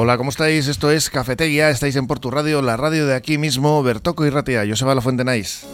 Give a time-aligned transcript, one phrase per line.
[0.00, 0.68] Hola, ¿cómo estáis?
[0.68, 4.64] Esto es Cafetería, estáis en Portu Radio, la radio de aquí mismo, Bertoco y Ratia,
[4.64, 5.66] Joseba La Fuente Nice.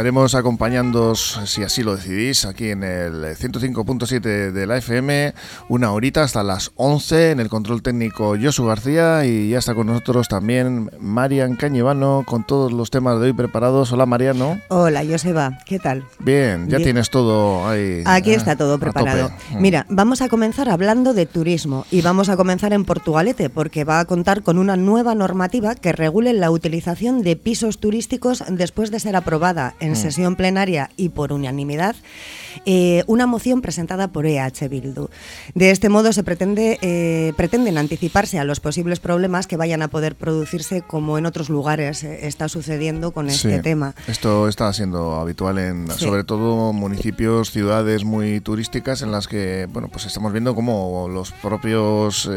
[0.00, 5.34] Estaremos acompañándoos, si así lo decidís, aquí en el 105.7 de la FM,
[5.68, 9.88] una horita hasta las 11 en el control técnico Josu García y ya está con
[9.88, 13.92] nosotros también Marian Cañevano con todos los temas de hoy preparados.
[13.92, 14.58] Hola Mariano.
[14.68, 16.06] Hola Joseba, ¿qué tal?
[16.18, 18.02] Bien, ya tienes todo ahí.
[18.06, 19.30] Aquí está todo preparado.
[19.50, 19.60] Mm.
[19.60, 24.00] Mira, vamos a comenzar hablando de turismo y vamos a comenzar en Portugalete porque va
[24.00, 28.98] a contar con una nueva normativa que regule la utilización de pisos turísticos después de
[28.98, 29.96] ser aprobada en mm.
[29.96, 31.96] sesión plenaria y por unanimidad
[32.66, 35.08] eh, una moción presentada por EH Bildu.
[35.54, 39.88] De este modo se pretende, eh, pretenden anticiparse a los posibles problemas que vayan a
[39.88, 43.94] poder producirse como en otros lugares eh, está sucediendo con este tema.
[44.06, 49.88] Esto está siendo habitual en sobre todo municipios, ciudades muy turísticas en las que bueno
[49.88, 52.28] pues estamos viendo como los propios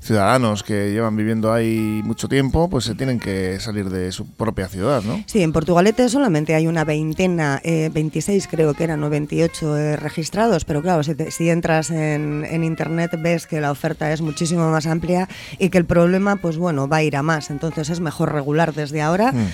[0.00, 4.68] ciudadanos que llevan viviendo ahí mucho tiempo pues se tienen que salir de su propia
[4.68, 5.22] ciudad, ¿no?
[5.26, 10.64] Sí, en Portugalete solamente hay una veintena, 26 creo que eran, o 28 eh, registrados,
[10.64, 15.28] pero claro, si, entras en, internet ves que la oferta es muchísimo más amplia
[15.58, 17.50] y que el problema, pues bueno, va a ir a más.
[17.50, 19.48] Entonces es mejor regular desde ahora mm.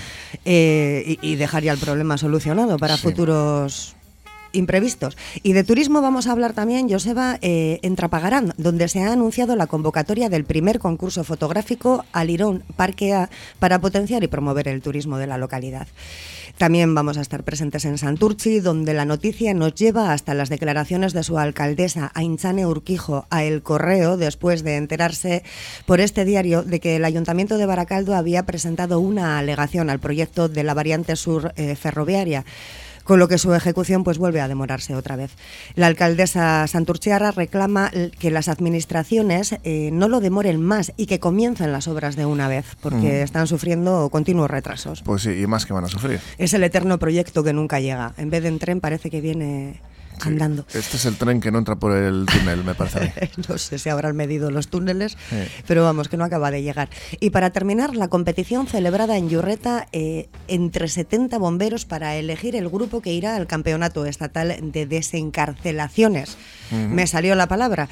[0.44, 3.96] eh, y, dejar ya el problema solucionado para futuros
[4.52, 5.16] imprevistos.
[5.42, 9.56] Y de turismo vamos a hablar también, Joseba, eh, en Trapagarán, donde se ha anunciado
[9.56, 15.18] la convocatoria del primer concurso fotográfico Alirón Parque A para potenciar y promover el turismo
[15.18, 15.86] de la localidad.
[16.58, 21.12] También vamos a estar presentes en Santurchi, donde la noticia nos lleva hasta las declaraciones
[21.12, 25.42] de su alcaldesa, Ainchane Urquijo, a El Correo, después de enterarse
[25.86, 30.48] por este diario de que el Ayuntamiento de Baracaldo había presentado una alegación al proyecto
[30.48, 32.44] de la variante sur eh, ferroviaria
[33.04, 35.32] con lo que su ejecución pues vuelve a demorarse otra vez.
[35.74, 41.72] La alcaldesa Santurciara reclama que las administraciones eh, no lo demoren más y que comiencen
[41.72, 43.24] las obras de una vez, porque mm.
[43.24, 45.02] están sufriendo continuos retrasos.
[45.02, 46.20] Pues sí, y más que van a sufrir.
[46.38, 48.14] Es el eterno proyecto que nunca llega.
[48.16, 49.80] En vez de en tren parece que viene
[50.26, 50.64] andando.
[50.72, 53.30] Este es el tren que no entra por el túnel, me parece.
[53.48, 55.16] no sé si habrán medido los túneles,
[55.66, 56.88] pero vamos, que no acaba de llegar.
[57.20, 62.68] Y para terminar, la competición celebrada en Yurreta eh, entre 70 bomberos para elegir el
[62.68, 66.36] grupo que irá al campeonato estatal de desencarcelaciones.
[66.72, 67.90] Me salió la palabra,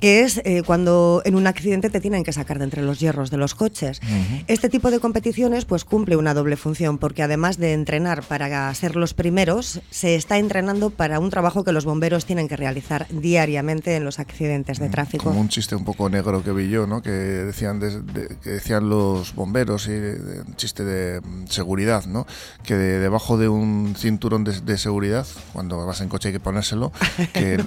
[0.00, 3.30] que es eh, cuando en un accidente te tienen que sacar de entre los hierros
[3.30, 4.00] de los coches.
[4.48, 8.96] Este tipo de competiciones pues cumple una doble función, porque además de entrenar para ser
[8.96, 13.96] los primeros, se está entrenando para un trabajo que los bomberos tienen que realizar diariamente
[13.96, 15.24] en los accidentes de mm, tráfico.
[15.24, 17.02] Como un chiste un poco negro que vi yo, ¿no?
[17.02, 22.24] que, decían que decían los bomberos, y un chiste de mm, seguridad, ¿no?
[22.62, 26.92] que debajo de un cinturón de, seguridad, cuando vas en coche hay que ponérselo,
[27.32, 27.58] que,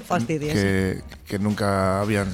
[1.28, 2.34] que, nunca habían,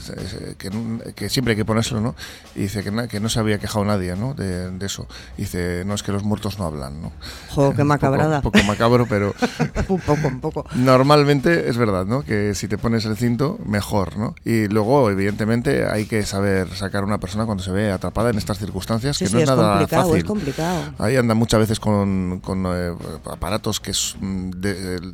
[1.15, 2.15] que, siempre hay que ponérselo, ¿no?
[2.55, 4.35] y dice que, que no se había quejado nadie ¿no?
[4.35, 5.07] de, eso.
[5.35, 7.01] dice, no, es que los muertos no hablan.
[7.01, 7.11] ¿no?
[7.49, 8.37] Jo, qué macabrada.
[8.37, 9.33] un poco macabro, pero...
[9.87, 10.65] un poco, un poco.
[10.75, 12.23] Normalmente es verdad, ¿no?
[12.23, 14.35] Que si te pones el cinto, mejor, ¿no?
[14.43, 18.37] Y luego, evidentemente, hay que saber sacar a una persona cuando se ve atrapada en
[18.37, 20.17] estas circunstancias, que no es, nada fácil.
[20.17, 20.93] Es complicado.
[20.97, 22.93] Ahí andan muchas veces con, eh,
[23.31, 24.51] aparatos que mm,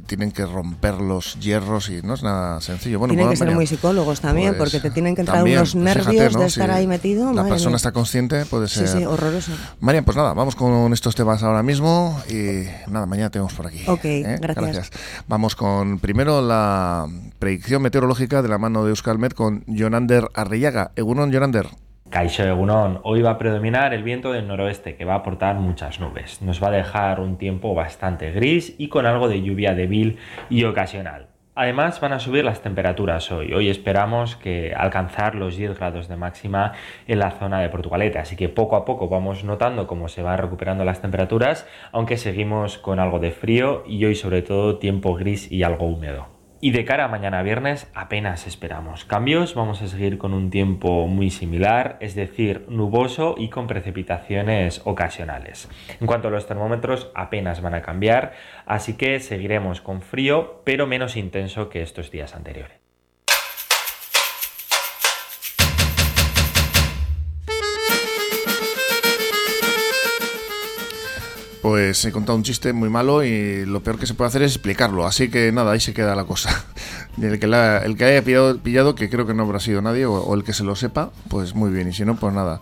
[0.05, 2.99] tienen que romper los hierros y no es nada sencillo.
[2.99, 6.45] Bueno, tienen que ser muy psicólogos también, porque te tienen que entrar unos nervios de
[6.45, 7.33] estar ahí metido.
[7.33, 8.87] La persona está consciente, puede ser.
[8.87, 9.51] Sí, sí, horroroso.
[9.79, 13.83] María, pues nada, vamos con estos temas ahora mismo y nada, mañana tenemos por aquí.
[13.87, 14.37] Ok, ¿eh?
[14.41, 14.91] gracias.
[15.27, 17.07] Vamos con primero la
[17.39, 20.91] predicción meteorológica de la mano de Euskalmet con Jonander Arrillaga.
[20.95, 21.65] Egunon, Jonander.
[22.11, 25.99] Caixo Egunon, hoy va a predominar el viento del noroeste que va a aportar muchas
[25.99, 26.41] nubes.
[26.43, 30.63] Nos va a dejar un tiempo bastante gris y con algo de lluvia débil y
[30.63, 31.30] ocasional.
[31.53, 33.53] Además van a subir las temperaturas hoy.
[33.53, 36.71] Hoy esperamos que alcanzar los 10 grados de máxima
[37.07, 40.37] en la zona de Portugalete, así que poco a poco vamos notando cómo se van
[40.37, 45.51] recuperando las temperaturas, aunque seguimos con algo de frío y hoy sobre todo tiempo gris
[45.51, 46.40] y algo húmedo.
[46.63, 51.07] Y de cara a mañana viernes apenas esperamos cambios, vamos a seguir con un tiempo
[51.07, 55.67] muy similar, es decir, nuboso y con precipitaciones ocasionales.
[55.99, 58.33] En cuanto a los termómetros apenas van a cambiar,
[58.67, 62.80] así que seguiremos con frío, pero menos intenso que estos días anteriores.
[71.61, 74.53] Pues he contado un chiste muy malo y lo peor que se puede hacer es
[74.53, 75.05] explicarlo.
[75.05, 76.65] Así que nada, ahí se queda la cosa.
[77.21, 80.05] el que, la, el que haya pillado, pillado, que creo que no habrá sido nadie,
[80.05, 82.61] o, el que se lo sepa, pues muy bien, y si no, pues nada.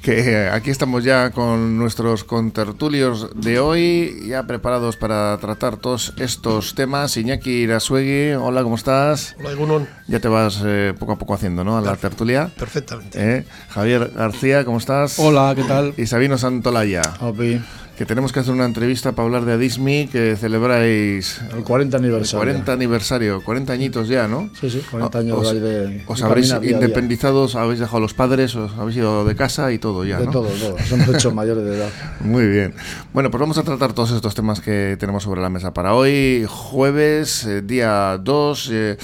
[0.00, 6.14] Que eh, aquí estamos ya con nuestros contertulios de hoy, ya preparados para tratar todos
[6.18, 7.16] estos temas.
[7.16, 9.34] Iñaki Irasuegui, hola, ¿cómo estás?
[9.40, 9.88] Hola, Egunon.
[10.06, 11.76] Ya te vas eh, poco a poco haciendo, ¿no?
[11.78, 12.50] A la tertulia.
[12.56, 13.18] Perfectamente.
[13.20, 15.18] Eh, Javier García, ¿cómo estás?
[15.18, 15.94] Hola, ¿qué tal?
[15.96, 17.02] Y Sabino Santolaya.
[17.20, 21.96] Hola que tenemos que hacer una entrevista para hablar de Adismi, que celebráis el 40
[21.96, 22.38] aniversario.
[22.38, 24.50] 40 aniversario, 40 añitos ya, ¿no?
[24.60, 26.04] Sí, sí, 40 años os, de.
[26.06, 30.18] Os habréis independizado, habéis dejado los padres, os habéis ido de casa y todo ya.
[30.18, 30.30] De ¿no?
[30.30, 30.76] todo, todo.
[31.18, 31.90] Somos mayores de edad.
[32.20, 32.74] Muy bien.
[33.14, 36.44] Bueno, pues vamos a tratar todos estos temas que tenemos sobre la mesa para hoy,
[36.46, 38.70] jueves, eh, día 2.
[38.72, 38.98] Eh,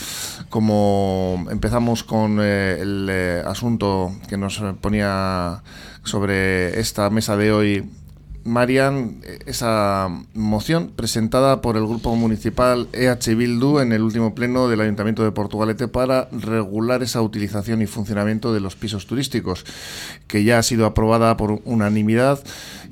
[0.50, 5.62] como empezamos con eh, el asunto que nos ponía
[6.04, 7.90] sobre esta mesa de hoy
[8.44, 14.80] Marian, esa moción presentada por el Grupo Municipal EH Bildu en el último pleno del
[14.80, 19.64] Ayuntamiento de Portugalete para regular esa utilización y funcionamiento de los pisos turísticos,
[20.26, 22.42] que ya ha sido aprobada por unanimidad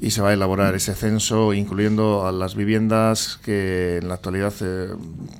[0.00, 4.55] y se va a elaborar ese censo, incluyendo a las viviendas que en la actualidad
[4.61, 4.88] eh,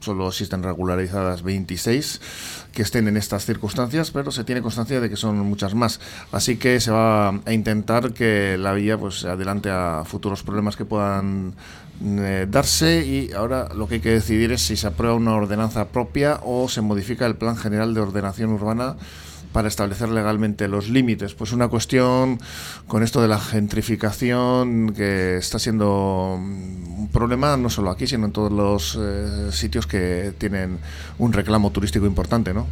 [0.01, 2.21] solo existen regularizadas 26
[2.73, 6.01] que estén en estas circunstancias, pero se tiene constancia de que son muchas más.
[6.33, 10.85] Así que se va a intentar que la vía pues adelante a futuros problemas que
[10.85, 11.55] puedan
[12.03, 15.89] eh, darse y ahora lo que hay que decidir es si se aprueba una ordenanza
[15.89, 18.97] propia o se modifica el Plan General de Ordenación Urbana
[19.53, 21.35] para establecer legalmente los límites.
[21.35, 22.39] Pues una cuestión
[22.87, 28.33] con esto de la gentrificación que está siendo un problema no solo aquí, sino en
[28.33, 30.79] todos los eh, sitios que tienen
[31.19, 32.67] un reclamo turístico importante, ¿no?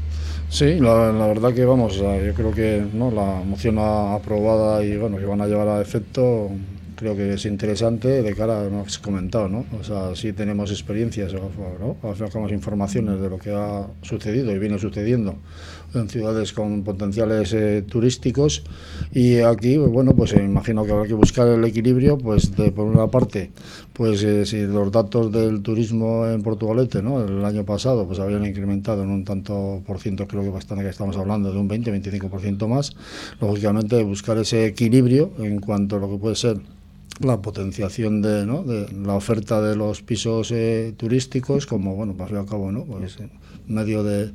[0.50, 5.26] Sí, la, verdad que vamos, yo creo que no la moción aprobada y bueno que
[5.26, 6.50] van a llevar a efecto
[6.98, 9.64] creo que es interesante de cara a lo que has comentado, ¿no?
[9.78, 11.96] O sea, sí tenemos experiencias, ¿no?
[12.16, 15.36] Sacamos informaciones de lo que ha sucedido y viene sucediendo
[15.94, 18.62] en ciudades con potenciales eh, turísticos
[19.12, 22.87] y aquí, bueno, pues eh, imagino que habrá que buscar el equilibrio, pues de, por
[22.87, 23.50] una parte,
[23.93, 27.25] pues eh, si los datos del turismo en Portugalete, ¿no?
[27.25, 30.90] El año pasado, pues habían incrementado en un tanto por ciento, creo que bastante que
[30.90, 32.94] estamos hablando de un 20-25% más,
[33.40, 36.61] lógicamente buscar ese equilibrio en cuanto a lo que puede ser
[37.20, 38.62] la potenciación de, ¿no?
[38.62, 43.19] de la oferta de los pisos eh, turísticos como bueno pues al cabo no pues
[43.67, 44.31] medio de,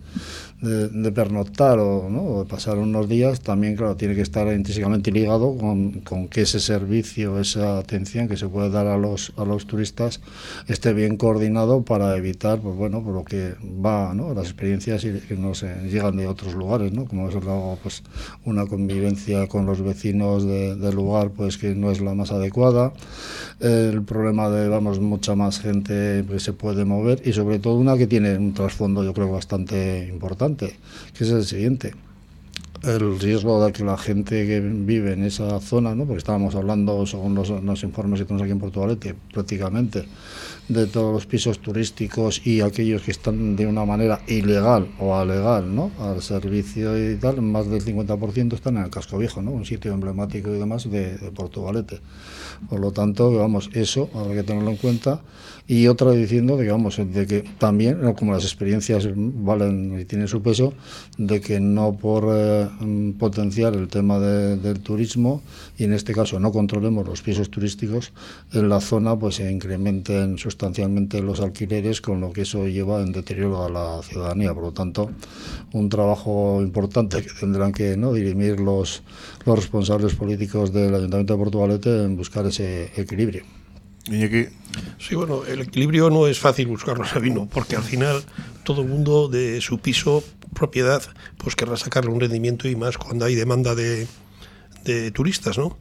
[0.62, 6.02] de, pernoctar o, de pasar unos días, también, claro, tiene que estar intrínsecamente ligado con,
[6.02, 10.22] con, que ese servicio, esa atención que se puede dar a los, a los turistas
[10.68, 14.34] esté bien coordinado para evitar, pues bueno, por lo que va, ¿no?
[14.34, 17.06] las experiencias que nos llegan de otros lugares, ¿no?
[17.06, 17.36] como es
[17.82, 18.04] pues,
[18.46, 22.94] una convivencia con los vecinos del lugar, pues que no es la más adecuada,
[23.60, 27.98] el problema de, vamos, mucha más gente que se puede mover y sobre todo una
[27.98, 31.94] que tiene un trasfondo, yo creo, bastante importante, que es el siguiente
[32.84, 36.06] el riesgo de que la gente que vive en esa zona, ¿no?
[36.06, 40.06] porque estábamos hablando, según los, informes que tenemos aquí en Portugalete, prácticamente
[40.68, 45.74] de todos los pisos turísticos y aquellos que están de una manera ilegal o alegal
[45.74, 45.92] ¿no?
[46.00, 49.52] al servicio y tal, más del 50% están en el casco viejo, ¿no?
[49.52, 52.02] un sitio emblemático y demás de, de Portugalete.
[52.70, 55.22] Por lo tanto, vamos, eso habrá que tenerlo en cuenta.
[55.66, 60.74] Y otra diciendo vamos, de que también, como las experiencias valen y tienen su peso,
[61.18, 62.68] de que no por eh,
[63.20, 65.42] potenciar el tema del turismo
[65.78, 68.12] y en este caso no controlemos los pisos turísticos
[68.52, 73.12] en la zona, pues se incrementen sustancialmente los alquileres, con lo que eso lleva en
[73.12, 74.54] deterioro a la ciudadanía.
[74.54, 75.12] Por lo tanto,
[75.74, 78.14] un trabajo importante que tendrán que ¿no?
[78.14, 79.04] dirimir los,
[79.46, 83.44] los responsables políticos del Ayuntamiento de Portugalete en buscar ese equilibrio.
[84.06, 88.22] Sí, bueno, el equilibrio no es fácil buscarlo, Sabino, porque al final
[88.64, 90.24] todo el mundo de su piso,
[90.54, 91.02] propiedad,
[91.38, 94.08] pues querrá sacarle un rendimiento y más cuando hay demanda de,
[94.84, 95.78] de turistas, ¿no?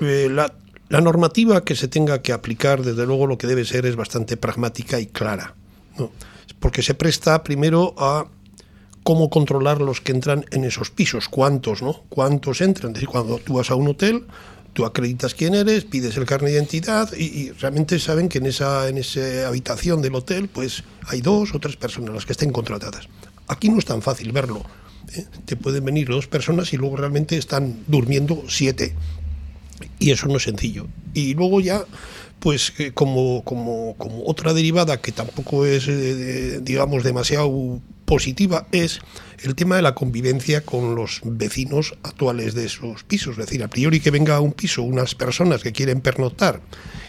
[0.00, 0.52] Eh, la,
[0.88, 4.36] la, normativa que se tenga que aplicar, desde luego, lo que debe ser es bastante
[4.36, 5.54] pragmática y clara,
[5.98, 6.10] ¿no?
[6.58, 8.26] Porque se presta primero a
[9.02, 12.02] cómo controlar los que entran en esos pisos, cuántos, ¿no?
[12.08, 12.90] Cuántos entran.
[12.90, 14.24] Es decir, cuando tú vas a un hotel,
[14.74, 18.88] tú acreditas quién eres, pides el carnet de identidad y, realmente saben que en esa,
[18.88, 23.08] en esa habitación del hotel pues hay dos o tres personas las que estén contratadas.
[23.48, 24.62] Aquí no es tan fácil verlo.
[25.14, 25.26] ¿eh?
[25.44, 28.94] Te pueden venir dos personas y luego realmente están durmiendo siete.
[29.98, 30.86] Y eso no es sencillo.
[31.12, 31.84] Y luego ya,
[32.44, 39.00] pues como, como, como otra derivada que tampoco es, eh, digamos, demasiado positiva es
[39.42, 43.38] el tema de la convivencia con los vecinos actuales de esos pisos.
[43.38, 46.60] Es decir, a priori que venga a un piso unas personas que quieren pernoctar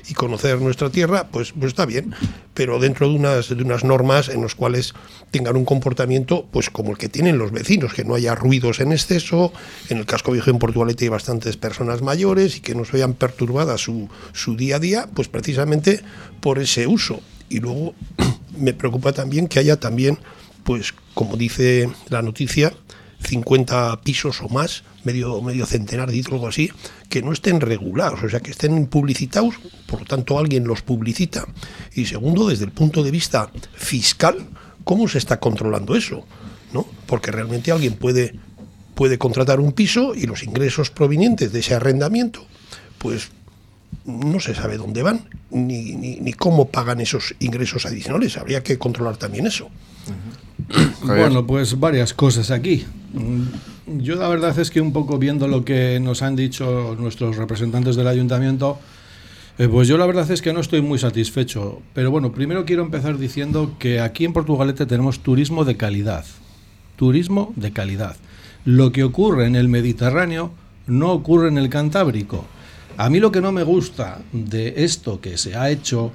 [0.08, 2.14] y conocer nuestra tierra, pues, pues está bien,
[2.54, 4.94] pero dentro de unas, de unas normas en las cuales
[5.32, 8.92] tengan un comportamiento pues como el que tienen los vecinos, que no haya ruidos en
[8.92, 9.52] exceso,
[9.90, 13.14] en el casco viejo en Portugalete hay bastantes personas mayores y que no se vean
[13.14, 16.02] perturbadas su, su día a día, pues precisamente
[16.42, 17.22] por ese uso.
[17.50, 17.94] Y luego
[18.58, 20.20] me preocupa también que haya también,
[20.64, 22.74] pues como dice la noticia,
[23.26, 26.72] 50 pisos o más, medio, medio centenar de algo así,
[27.10, 29.56] que no estén regulados, o sea, que estén publicitados,
[29.88, 31.46] por lo tanto alguien los publicita.
[31.94, 34.48] Y segundo, desde el punto de vista fiscal,
[34.84, 36.26] ¿cómo se está controlando eso?
[36.74, 36.86] ¿No?
[37.08, 38.36] Porque realmente alguien puede,
[38.94, 42.46] puede contratar un piso y los ingresos provenientes de ese arrendamiento,
[42.98, 43.30] pues
[44.06, 45.22] no se sabe dónde van,
[45.52, 48.38] ni, ni, ni cómo pagan esos ingresos adicionales.
[48.38, 49.70] Habría que controlar también eso.
[51.04, 52.86] Bueno, pues varias cosas aquí.
[53.14, 57.38] Mm, yo la verdad es que un poco viendo lo que nos han dicho nuestros
[57.38, 58.80] representantes del ayuntamiento,
[59.58, 61.82] eh, pues yo la verdad es que no estoy muy satisfecho.
[61.94, 66.26] Pero bueno, primero quiero empezar diciendo que aquí en Portugalete tenemos turismo de calidad.
[66.96, 68.16] Turismo de calidad.
[68.64, 70.52] Lo que ocurre en el Mediterráneo
[70.88, 72.46] no ocurre en el Cantábrico.
[72.98, 76.14] A mí lo que no me gusta de esto que se ha hecho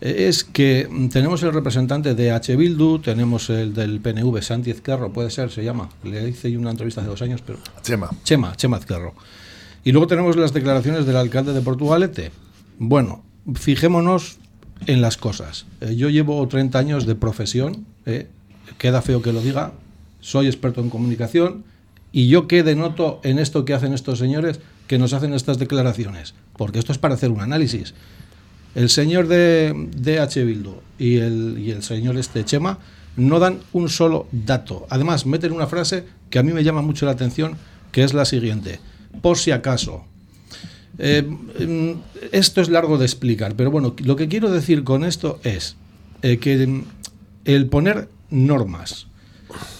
[0.00, 2.56] es que tenemos el representante de H.
[2.56, 5.90] Bildu, tenemos el del PNV, Santi Ezquerro, puede ser, se llama.
[6.04, 7.58] Le hice una entrevista hace dos años, pero.
[7.82, 8.10] Chema.
[8.22, 9.14] Chema, Chema Ezquerro.
[9.84, 12.30] Y luego tenemos las declaraciones del alcalde de Portugalete.
[12.78, 13.22] Bueno,
[13.54, 14.38] fijémonos
[14.86, 15.66] en las cosas.
[15.80, 18.28] Eh, yo llevo 30 años de profesión, eh,
[18.78, 19.72] queda feo que lo diga,
[20.20, 21.64] soy experto en comunicación
[22.12, 26.34] y yo qué denoto en esto que hacen estos señores que nos hacen estas declaraciones,
[26.56, 27.94] porque esto es para hacer un análisis.
[28.74, 30.44] El señor de, de H.
[30.44, 32.80] Bildu y el, y el señor este Chema
[33.14, 34.88] no dan un solo dato.
[34.90, 37.56] Además, meten una frase que a mí me llama mucho la atención,
[37.92, 38.80] que es la siguiente.
[39.22, 40.06] Por si acaso.
[40.98, 41.92] Eh, mm,
[42.32, 45.76] esto es largo de explicar, pero bueno, lo que quiero decir con esto es
[46.22, 46.84] eh, que mm,
[47.44, 49.06] el poner normas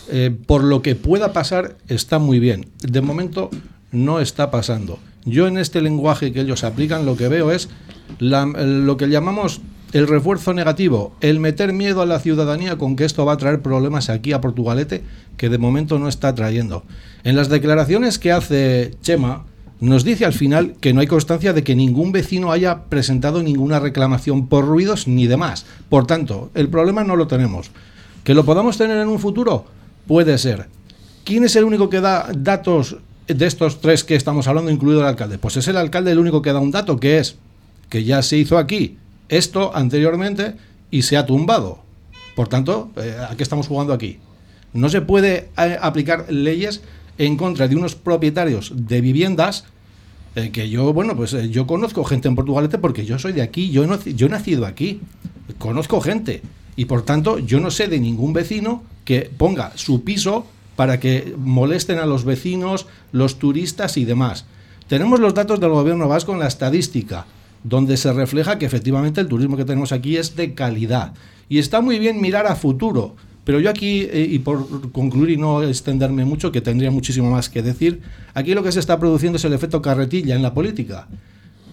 [0.09, 2.67] eh, por lo que pueda pasar está muy bien.
[2.81, 3.51] De momento
[3.93, 4.99] no está pasando.
[5.25, 7.69] Yo en este lenguaje que ellos aplican lo que veo es
[8.19, 9.61] lo que llamamos
[9.93, 13.61] el refuerzo negativo, el meter miedo a la ciudadanía con que esto va a traer
[13.61, 15.03] problemas aquí a Portugalete,
[15.37, 16.85] que de momento no está trayendo.
[17.25, 19.45] En las declaraciones que hace Chema,
[19.81, 23.81] nos dice al final que no hay constancia de que ningún vecino haya presentado ninguna
[23.81, 25.67] reclamación por ruidos ni demás.
[25.89, 27.71] Por tanto, el problema no lo tenemos.
[28.23, 29.65] ¿Que lo podamos tener en un futuro?
[30.07, 30.69] Puede ser.
[31.25, 32.99] ¿Quién es el único que da datos
[33.35, 35.39] de estos tres que estamos hablando, incluido el alcalde?
[35.39, 37.37] Pues es el alcalde el único que da un dato, que es
[37.89, 38.97] que ya se hizo aquí
[39.29, 40.55] esto anteriormente
[40.91, 41.79] y se ha tumbado.
[42.35, 44.19] Por tanto, eh, ¿a qué estamos jugando aquí?
[44.73, 46.83] No se puede eh, aplicar leyes
[47.19, 49.65] en contra de unos propietarios de viviendas
[50.37, 53.71] eh, que yo, bueno, pues yo conozco gente en Portugalete porque yo soy de aquí,
[53.71, 55.01] yo, no, yo he nacido aquí,
[55.59, 56.43] conozco gente
[56.77, 60.47] y por tanto yo no sé de ningún vecino que ponga su piso
[60.81, 64.47] para que molesten a los vecinos, los turistas y demás.
[64.89, 67.27] Tenemos los datos del gobierno vasco en la estadística,
[67.65, 71.13] donde se refleja que efectivamente el turismo que tenemos aquí es de calidad.
[71.51, 75.37] Y está muy bien mirar a futuro, pero yo aquí, eh, y por concluir y
[75.37, 78.01] no extenderme mucho, que tendría muchísimo más que decir,
[78.33, 81.09] aquí lo que se está produciendo es el efecto carretilla en la política.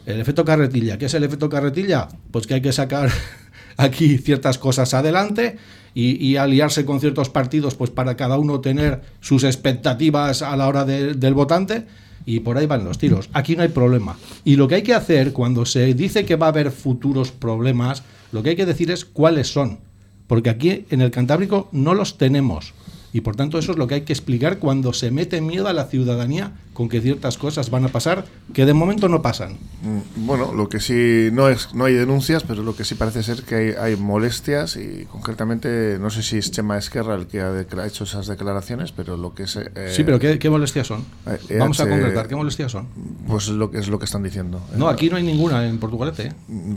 [0.06, 0.98] El efecto carretilla.
[0.98, 2.10] ¿Qué es el efecto carretilla?
[2.32, 3.10] Pues que hay que sacar
[3.78, 5.56] aquí ciertas cosas adelante
[6.00, 10.86] y, aliarse con ciertos partidos pues para cada uno tener sus expectativas a la hora
[10.86, 11.86] de- del votante
[12.26, 13.30] y por ahí van los tiros.
[13.34, 14.16] Aquí no hay problema.
[14.46, 18.04] Y lo que hay que hacer cuando se dice que va a haber futuros problemas,
[18.32, 19.80] lo que hay que decir es cuáles son.
[20.28, 22.74] Porque aquí en el Cantábrico no los tenemos.
[23.14, 25.74] Y por tanto eso es lo que hay que explicar cuando se mete miedo a
[25.74, 29.54] la ciudadanía con que ciertas cosas van a pasar que de momento no pasan.
[29.82, 33.24] Mm, Bueno, lo que sí no es no hay denuncias, pero lo que sí parece
[33.24, 37.42] ser que hay, hay molestias y concretamente no sé si es Chema Esquerra el que
[37.42, 41.04] ha hecho esas declaraciones, pero lo que es eh, Sí, pero ¿qué, qué molestias son?
[41.50, 42.88] eh, Vamos a EH concretar, ¿qué molestias son?
[43.28, 44.62] pues lo que es lo que están diciendo.
[44.76, 46.28] No, aquí no hay ninguna en Portugalete.
[46.28, 46.34] ¿eh?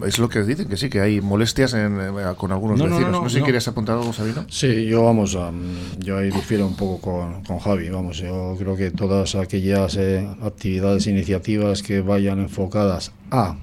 [0.06, 2.90] es lo que dicen que sí que hay molestias en, eh, con algunos No, no,
[2.90, 3.12] no, vecinos.
[3.12, 3.44] No, no, sé si no.
[3.44, 4.46] quieres apuntar algo, Sabino.
[4.48, 5.52] Sí, yo vamos a,
[5.98, 10.26] yo ahí difiero un poco con, con Javi, vamos, yo creo que todas aquellas eh,
[10.42, 13.56] actividades, iniciativas que vayan enfocadas a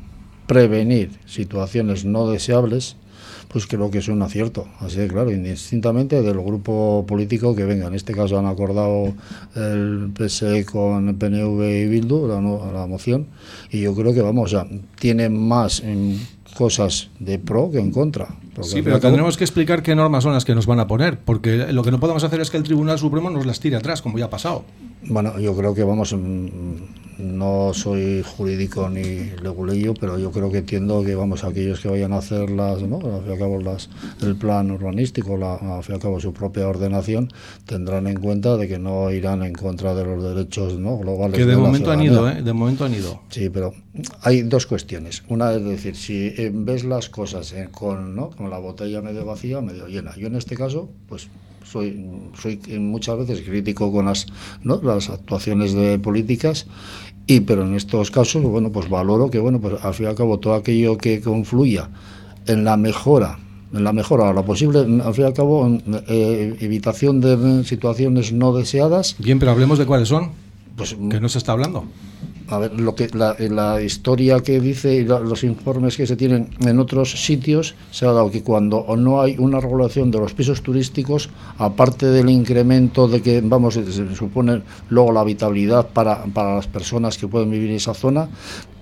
[0.47, 2.95] prevenir situaciones no deseables,
[3.47, 7.87] pues creo que es un acierto, así de claro, indistintamente del grupo político que venga.
[7.87, 9.13] En este caso han acordado
[9.55, 13.27] el PSE con el PNV y Bildu la, la moción
[13.71, 14.67] y yo creo que vamos, o sea,
[14.99, 15.81] tiene más
[16.55, 18.27] cosas de pro que en contra.
[18.61, 21.71] Sí, pero tendremos que explicar qué normas son las que nos van a poner, porque
[21.71, 24.17] lo que no podemos hacer es que el Tribunal Supremo nos las tire atrás, como
[24.17, 24.65] ya ha pasado.
[25.03, 30.59] Bueno, yo creo que vamos, mm, no soy jurídico ni leguleyo, pero yo creo que
[30.59, 32.97] entiendo que vamos aquellos que vayan a hacer las, ¿no?
[32.97, 33.89] al fin y al cabo las,
[34.21, 37.31] el plan urbanístico, la, al fin y al cabo su propia ordenación,
[37.65, 40.97] tendrán en cuenta de que no irán en contra de los derechos ¿no?
[40.97, 41.37] globales.
[41.37, 42.41] Que de, momento han ido, ¿eh?
[42.41, 43.21] De momento han ido.
[43.29, 43.73] Sí, pero
[44.21, 45.23] hay dos cuestiones.
[45.27, 48.29] Una es decir, si ves las cosas eh, con, ¿no?
[48.29, 50.15] con la botella medio vacía, medio llena.
[50.15, 51.29] Yo en este caso, pues
[51.63, 52.05] soy,
[52.39, 54.27] soy muchas veces crítico con las,
[54.63, 54.79] ¿no?
[54.81, 56.67] las actuaciones de políticas
[57.27, 60.15] y pero en estos casos bueno pues valoro que bueno pues al fin y al
[60.15, 61.89] cabo todo aquello que confluya
[62.47, 63.37] en la mejora
[63.73, 68.53] en la mejora la posible al fin y al cabo eh, evitación de situaciones no
[68.53, 70.31] deseadas bien pero hablemos de cuáles son
[70.77, 71.83] pues que no se está hablando
[72.49, 76.49] a ver, lo que la, la historia que dice y los informes que se tienen
[76.59, 80.61] en otros sitios se ha dado que cuando no hay una regulación de los pisos
[80.61, 86.67] turísticos, aparte del incremento de que vamos se supone luego la habitabilidad para, para las
[86.67, 88.29] personas que pueden vivir en esa zona,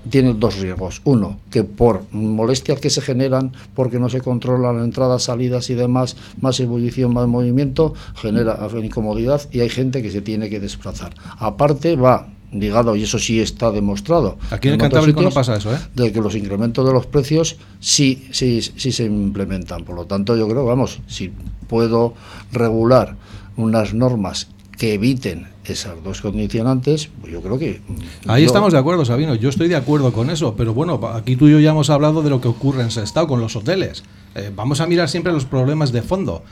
[0.10, 1.02] tiene dos riesgos.
[1.04, 6.16] Uno, que por molestias que se generan, porque no se controlan entradas, salidas y demás,
[6.42, 11.14] más ebullición, más movimiento, genera incomodidad y hay gente que se tiene que desplazar.
[11.40, 14.38] Aparte va ligado, y eso sí está demostrado.
[14.50, 15.80] Aquí en, el Cantábrico no pasa eso, ¿eh?
[15.94, 19.84] De que los incrementos de los precios sí, sí, sí se implementan.
[19.84, 21.32] Por lo tanto, yo creo, vamos, si
[21.68, 22.14] puedo
[22.52, 23.16] regular
[23.58, 24.48] unas normas
[24.78, 27.82] que eviten esas dos condicionantes, pues yo creo que...
[28.28, 31.48] Ahí estamos de acuerdo, Sabino, yo estoy de acuerdo con eso, pero bueno, aquí tú
[31.48, 34.04] y yo ya hemos hablado de lo que ocurre en Sestao con los hoteles.
[34.36, 36.44] Eh, vamos a mirar siempre los problemas de fondo.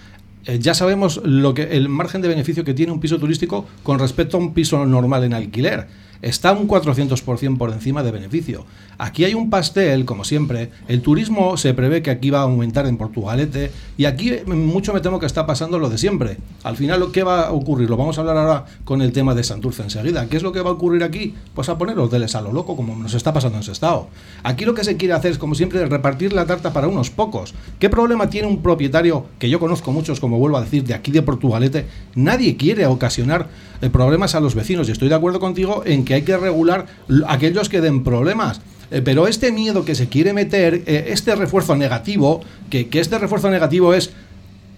[0.46, 4.00] Eh, ya sabemos lo que el margen de beneficio que tiene un piso turístico con
[4.00, 5.88] respecto a un piso normal en alquiler
[6.24, 8.66] está un 400% por encima de beneficio.
[8.98, 10.72] Aquí hay un pastel, como siempre.
[10.88, 15.02] El turismo se prevé que aquí va a aumentar en Portugalete y aquí mucho me
[15.02, 16.38] temo que está pasando lo de siempre.
[16.64, 17.90] Al final, ¿qué va a ocurrir?
[17.90, 20.28] Lo vamos a hablar ahora con el tema de Santurce enseguida.
[20.28, 21.34] ¿Qué es lo que va a ocurrir aquí?
[21.54, 24.08] Pues a poner hoteles a lo loco, como nos está pasando en estado.
[24.44, 27.54] Aquí lo que se quiere hacer es, como siempre, repartir la tarta para unos pocos.
[27.80, 31.12] ¿Qué problema tiene un propietario, que yo conozco muchos, como vuelvo a decir, de aquí
[31.12, 31.86] de Portugalete?
[32.16, 33.50] Nadie quiere ocasionar
[33.84, 36.88] eh, problemas a los vecinos y estoy de acuerdo contigo en que hay que regular
[37.28, 38.62] aquellos que den problemas.
[38.94, 43.50] Eh, pero este miedo que se quiere meter, eh, este refuerzo negativo, que, este refuerzo
[43.50, 44.12] negativo es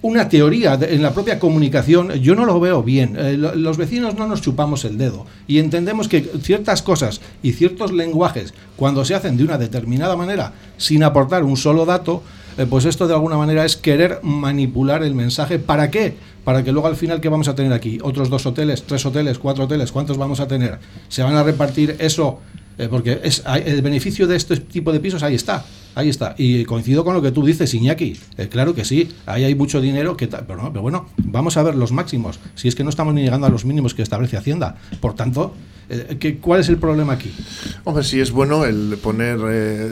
[0.01, 3.15] una teoría en la propia comunicación, yo no lo veo bien.
[3.17, 7.91] Eh, los vecinos no nos chupamos el dedo y entendemos que ciertas cosas y ciertos
[7.91, 12.23] lenguajes, cuando se hacen de una determinada manera, sin aportar un solo dato,
[12.69, 15.59] pues esto de alguna manera es querer manipular el mensaje.
[15.59, 16.15] ¿Para qué?
[16.43, 17.99] Para que luego al final, ¿qué vamos a tener aquí?
[18.01, 20.79] Otros dos hoteles, tres hoteles, cuatro hoteles, ¿cuántos vamos a tener?
[21.09, 22.39] ¿Se van a repartir eso
[22.77, 25.65] eh, porque es, el beneficio de este tipo de pisos ahí está,
[25.95, 26.35] ahí está.
[26.37, 28.17] Y coincido con lo que tú dices, Iñaki.
[28.37, 31.63] Eh, claro que sí, ahí hay mucho dinero, que pero, no, pero bueno, vamos a
[31.63, 32.39] ver los máximos.
[32.55, 34.75] Si es que no estamos ni llegando a los mínimos que establece Hacienda.
[34.99, 35.53] Por tanto,
[35.89, 37.31] eh, ¿cuál es el problema aquí?
[37.83, 39.37] Hombre, sí es bueno el poner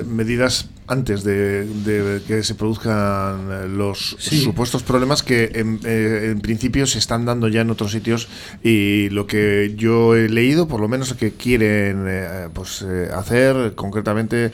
[0.05, 7.47] medidas antes de, que se produzcan los supuestos problemas que en, principio se están dando
[7.47, 8.27] ya en otros sitios
[8.63, 12.05] y lo que yo he leído, por lo menos que quieren
[12.53, 14.51] pues eh, hacer concretamente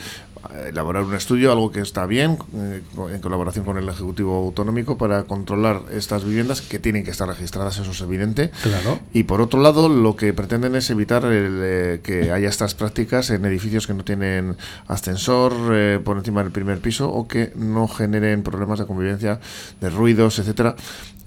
[0.68, 5.24] elaborar un estudio, algo que está bien, eh, en colaboración con el Ejecutivo Autonómico, para
[5.24, 8.52] controlar estas viviendas que tienen que estar registradas, eso es evidente.
[8.64, 9.00] Claro.
[9.14, 13.46] Y por otro lado, lo que pretenden es evitar eh, que haya estas prácticas en
[13.46, 15.54] edificios que no tienen ascensor
[16.04, 19.40] por encima del primer piso o que no generen problemas de convivencia,
[19.82, 20.76] de ruidos, etcétera.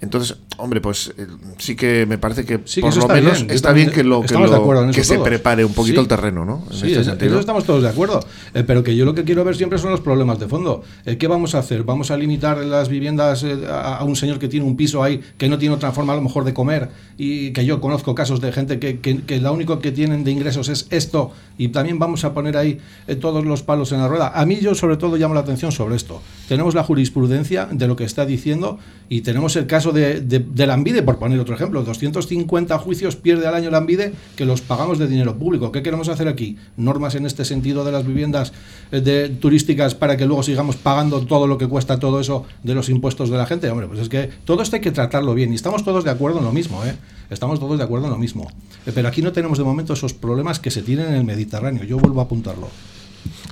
[0.03, 1.27] Entonces, hombre, pues eh,
[1.59, 5.65] sí que me parece que por lo menos está bien que lo que, se prepare
[5.65, 6.65] un poquito el terreno, ¿no?
[6.73, 8.19] En sí, este eso estamos todos de acuerdo.
[8.53, 10.83] Eh, pero que yo lo que quiero ver siempre son los problemas de fondo.
[11.07, 11.85] Eh, ¿Qué vamos a hacer?
[11.85, 15.57] ¿Vamos a limitar las viviendas a, un señor que tiene un piso ahí que no
[15.57, 16.91] tiene otra forma a lo mejor de comer?
[17.17, 20.33] Y que yo conozco casos de gente que, que, que lo único que tienen de
[20.33, 22.81] ingresos es esto y también vamos a poner ahí
[23.21, 24.33] todos los palos en la rueda.
[24.35, 26.21] A mí yo sobre todo llamo la atención sobre esto.
[26.49, 31.03] Tenemos la jurisprudencia de lo que está diciendo y tenemos el caso de, la Ambide,
[31.03, 31.83] por poner otro ejemplo.
[31.83, 35.73] 250 juicios pierde al año la Ambide que los pagamos de dinero público.
[35.73, 36.57] ¿Qué queremos hacer aquí?
[36.77, 38.53] Normas en este sentido de las viviendas
[38.91, 42.89] eh, turísticas para que luego sigamos pagando todo lo que cuesta todo eso de los
[42.89, 43.71] impuestos de la gente.
[43.71, 46.39] Hombre, pues es que todo esto hay que tratarlo bien y estamos todos de acuerdo
[46.39, 46.95] en lo mismo, ¿eh?
[47.31, 48.51] Estamos todos de acuerdo en lo mismo.
[48.87, 51.85] Eh, pero aquí no tenemos de momento esos problemas que se tienen en el Mediterráneo.
[51.85, 52.69] Yo vuelvo a apuntarlo.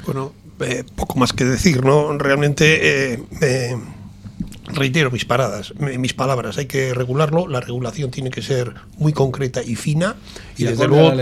[0.05, 0.33] Bueno,
[0.97, 2.17] poco más que decir, ¿no?
[2.19, 3.15] Realmente
[4.75, 9.63] reitero mis paradas, mis palabras, hay que regularlo, la regulación tiene que ser muy concreta
[9.63, 10.17] y fina
[10.57, 11.13] y, desde luego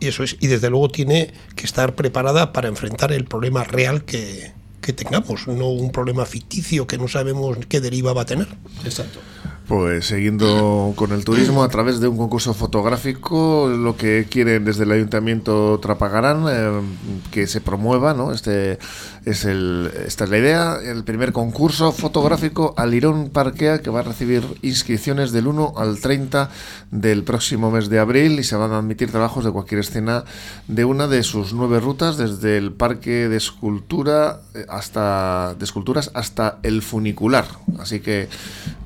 [0.00, 4.52] eso es y desde luego tiene que estar preparada para enfrentar el problema real que,
[4.80, 8.48] que tengamos, no un problema ficticio que no sabemos qué deriva va a tener.
[8.84, 9.20] Exacto.
[9.66, 14.84] Pues siguiendo con el turismo a través de un concurso fotográfico, lo que quieren desde
[14.84, 16.82] el Ayuntamiento Trapagarán eh,
[17.30, 18.30] que se promueva, ¿no?
[18.32, 18.78] Este
[19.24, 24.02] es el, esta es la idea, el primer concurso fotográfico Alirón Parquea que va a
[24.02, 26.50] recibir inscripciones del 1 al 30
[26.90, 30.24] del próximo mes de abril y se van a admitir trabajos de cualquier escena
[30.68, 36.10] de una de sus nueve rutas desde el Parque de Escultura eh, hasta de esculturas
[36.14, 37.46] hasta el funicular.
[37.78, 38.28] Así que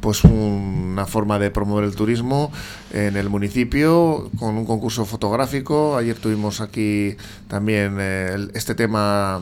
[0.01, 2.53] pues una forma de promover el turismo
[2.92, 5.96] en el municipio con un concurso fotográfico.
[5.96, 7.16] Ayer tuvimos aquí
[7.48, 9.40] también eh, este tema,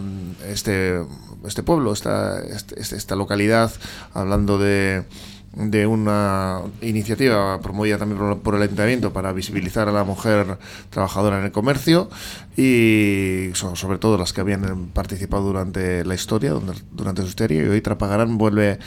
[0.48, 0.86] este,
[1.46, 3.72] este pueblo, esta, este, esta localidad,
[4.14, 5.05] hablando de
[5.57, 10.59] de una iniciativa promovida también por, el ayuntamiento para visibilizar a la mujer
[10.90, 12.11] trabajadora en el comercio
[12.59, 16.53] y sobre todo las que habían participado durante la historia,
[16.92, 18.79] durante su historia y hoy Trapagarán vuelve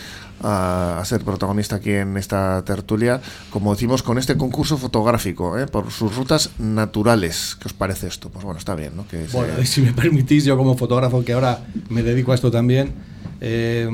[0.43, 5.65] a, ser protagonista aquí en esta tertulia, como decimos, con este concurso fotográfico ¿eh?
[5.65, 7.57] por sus rutas naturales.
[7.59, 8.29] ¿Qué os parece esto?
[8.29, 9.07] Pues bueno, está bien, ¿no?
[9.07, 12.93] Que bueno, si me permitís, yo como fotógrafo que ahora me dedico a esto también,
[13.41, 13.89] eh,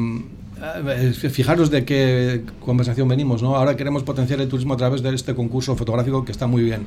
[1.30, 3.56] fijaros de qué conversación venimos, ¿no?
[3.56, 6.86] Ahora queremos potenciar el turismo a través de este concurso fotográfico que está muy bien,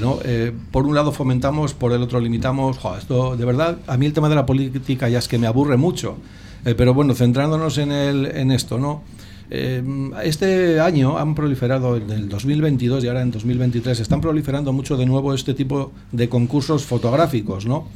[0.00, 0.18] ¿no?
[0.24, 2.78] Eh, por un lado fomentamos, por el otro limitamos.
[2.98, 5.76] esto, de verdad, a mí el tema de la política ya es que me aburre
[5.76, 6.16] mucho.
[6.64, 9.02] Eh, pero bueno, centrándonos en, el, en esto, ¿no?
[9.48, 15.06] este año han proliferado, en el 2022 y ahora en 2023, están proliferando mucho de
[15.06, 17.86] nuevo este tipo de concursos fotográficos, ¿no?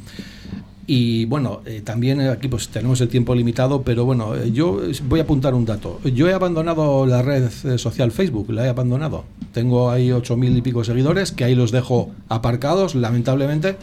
[0.93, 5.21] Y bueno, eh, también aquí pues tenemos el tiempo limitado, pero bueno, eh, yo voy
[5.21, 6.01] a apuntar un dato.
[6.03, 9.23] Yo he abandonado la red eh, social Facebook, la he abandonado.
[9.53, 13.77] Tengo ahí ocho mil y pico seguidores, que ahí los dejo aparcados, lamentablemente,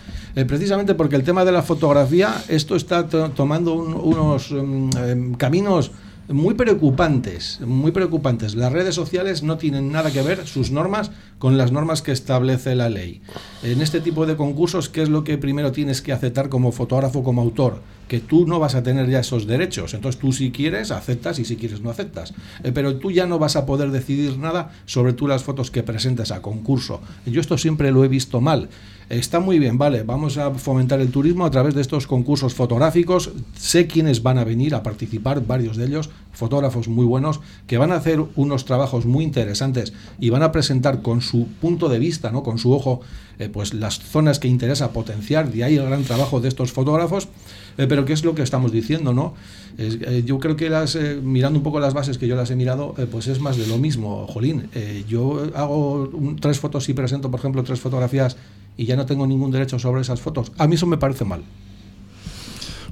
[0.46, 5.92] precisamente porque el tema de la fotografía, esto está tomando unos mm, em, caminos
[6.28, 8.54] muy preocupantes, muy preocupantes.
[8.54, 12.74] Las redes sociales no tienen nada que ver, sus normas, con las normas que establece
[12.74, 13.22] la ley.
[13.62, 17.22] En este tipo de concursos, ¿qué es lo que primero tienes que aceptar como fotógrafo,
[17.22, 17.80] como autor?
[18.08, 19.94] Que tú no vas a tener ya esos derechos.
[19.94, 22.34] Entonces tú si quieres, aceptas y si quieres no aceptas.
[22.64, 25.82] Eh, pero tú ya no vas a poder decidir nada sobre tú las fotos que
[25.82, 27.00] presentes a concurso.
[27.26, 28.68] Yo esto siempre lo he visto mal.
[29.08, 33.30] Está muy bien, vale, vamos a fomentar el turismo a través de estos concursos fotográficos.
[33.56, 37.90] Sé quiénes van a venir a participar, varios de ellos, fotógrafos muy buenos, que van
[37.90, 42.30] a hacer unos trabajos muy interesantes y van a presentar con su punto de vista,
[42.30, 42.42] ¿no?
[42.42, 43.00] con su ojo,
[43.38, 47.28] eh, pues las zonas que interesa potenciar, de ahí el gran trabajo de estos fotógrafos.
[47.76, 49.12] Eh, pero ¿qué es lo que estamos diciendo?
[49.12, 49.34] no
[49.78, 52.94] eh, Yo creo que las, mirando un poco las bases que yo las he mirado,
[53.12, 54.68] pues es más de lo mismo, Jolín.
[55.08, 58.36] yo hago tres fotos y presento, por ejemplo, tres fotografías
[58.76, 60.50] y ya no tengo ningún derecho sobre esas fotos.
[60.58, 61.42] A mí eso me parece mal.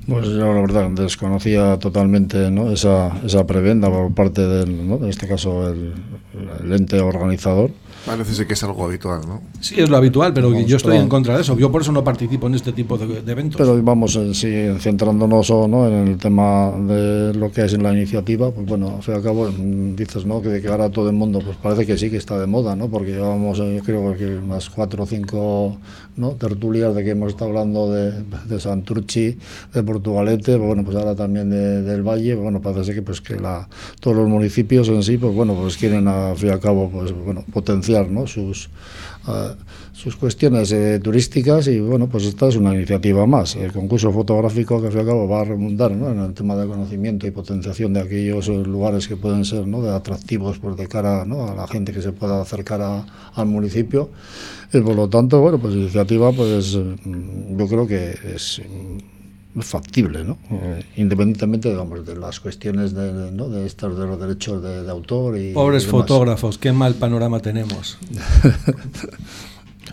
[0.06, 2.70] Pues yo la verdad desconocía totalmente ¿no?
[2.70, 4.96] esa, esa prebenda por parte del, ¿no?
[4.96, 5.94] en este caso el,
[6.62, 7.72] el ente organizador
[8.06, 9.42] Parece que es algo habitual, ¿no?
[9.60, 11.58] Sí, es lo habitual, pero yo estoy en contra de eso.
[11.58, 13.58] Yo por eso no participo en este tipo de, eventos.
[13.58, 15.88] Pero vamos, sí, centrándonos ¿no?
[15.88, 19.16] en el tema de lo que es en la iniciativa, pues bueno, al fin y
[19.16, 20.40] al cabo mm, dices ¿no?
[20.40, 22.88] que, que ahora todo el mundo, pues parece que sí que está de moda, ¿no?
[22.88, 25.76] Porque llevamos, eh, yo creo que unas cuatro o cinco
[26.16, 26.30] ¿no?
[26.32, 29.36] tertulias de que hemos estado hablando de, de Santurchi,
[29.74, 33.34] de Portugalete, pues bueno, pues ahora también del Valle, pues bueno, parece que pues que
[33.34, 36.88] la, todos los municipios en sí, pues bueno, pues quieren al fin y al cabo,
[36.88, 37.95] pues bueno, potenciar
[38.26, 38.68] sus,
[39.26, 39.54] ah,
[39.92, 43.56] sus cuestiones eh, turísticas y bueno, pues esta es una iniciativa más.
[43.56, 46.54] El concurso fotográfico que al fin y al cabo va a remontar en el tema
[46.56, 49.82] de conocimiento y potenciación de aquellos eh, lugares que pueden ser ¿no?
[49.82, 53.04] de atractivos por de cara a la gente que se pueda acercar
[53.34, 54.10] al municipio.
[54.72, 58.60] Y por lo tanto, bueno, pues iniciativa pues mm, yo creo que es
[59.62, 60.38] factible, ¿no?
[60.50, 63.48] Eh, independientemente digamos, de las cuestiones de, ¿no?
[63.48, 67.98] de estos de los derechos de, autor y pobres fotógrafos, qué mal panorama tenemos.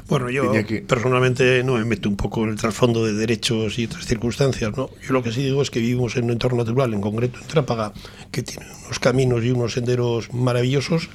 [0.10, 0.52] Bueno, yo
[0.86, 4.90] personalmente no me meto un poco en el trasfondo de derechos y otras circunstancias, ¿no?
[5.02, 7.48] Yo lo que sí digo es que vivimos en un entorno natural, en concreto en
[7.48, 7.94] Trápaga,
[8.32, 11.10] que tiene unos caminos y unos senderos maravillosos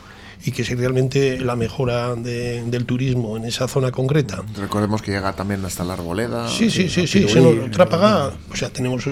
[0.44, 4.42] y que es realmente la mejora del turismo en esa zona concreta.
[4.56, 6.48] Recordemos que llega también hasta la Arboleda.
[6.48, 9.04] Sí, sí, sí, sí, se nos Trápaga, o sea, tenemos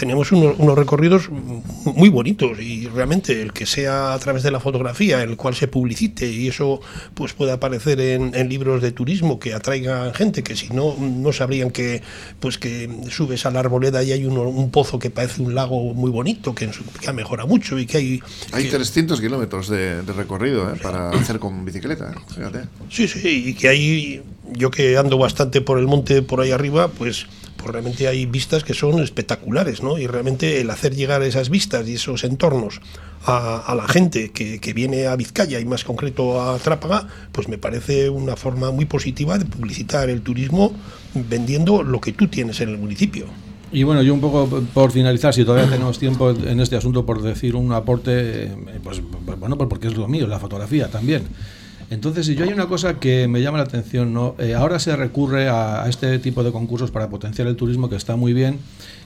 [0.00, 5.22] tenemos unos, recorridos muy bonitos y realmente el que sea a través de la fotografía,
[5.22, 6.80] el cual se publicite y eso
[7.12, 11.70] pues pueda aparecer en, libros de turismo que atraigan gente que si no no sabrían
[11.70, 12.02] que
[12.40, 16.10] pues que subes a la arboleda y hay un pozo que parece un lago muy
[16.10, 20.78] bonito que, que mejora mucho y que hay hay 300 kilómetros de, recorrido ¿eh?
[20.82, 25.78] para hacer con bicicleta fíjate sí sí y que hay yo que ando bastante por
[25.78, 27.26] el monte por ahí arriba pues
[27.60, 29.98] pues realmente hay vistas que son espectaculares, ¿no?
[29.98, 32.80] Y realmente el hacer llegar esas vistas y esos entornos
[33.26, 37.58] a, la gente que, que, viene a Vizcaya y más concreto a Trápaga, pues me
[37.58, 40.72] parece una forma muy positiva de publicitar el turismo
[41.14, 43.26] vendiendo lo que tú tienes en el municipio.
[43.72, 47.22] Y bueno, yo un poco por finalizar, si todavía tenemos tiempo en este asunto, por
[47.22, 49.00] decir un aporte, eh, pues
[49.38, 51.22] bueno, pues porque es lo mío, la fotografía también.
[51.90, 54.36] Entonces, yo hay una cosa que me llama la atención, ¿no?
[54.38, 58.14] Eh, ahora se recurre a, este tipo de concursos para potenciar el turismo, que está
[58.14, 58.60] muy bien,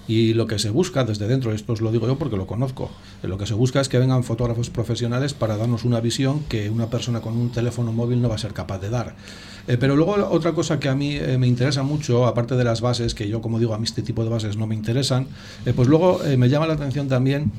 [0.07, 2.91] y lo que se busca desde dentro, esto os lo digo yo porque lo conozco,
[3.23, 6.69] eh, lo que se busca es que vengan fotógrafos profesionales para darnos una visión que
[6.69, 9.15] una persona con un teléfono móvil no va a ser capaz de dar.
[9.67, 12.81] Eh, pero luego otra cosa que a mí eh, me interesa mucho, aparte de las
[12.81, 15.27] bases, que yo como digo, a mí este tipo de bases no me interesan,
[15.75, 17.51] pues luego me llama la atención también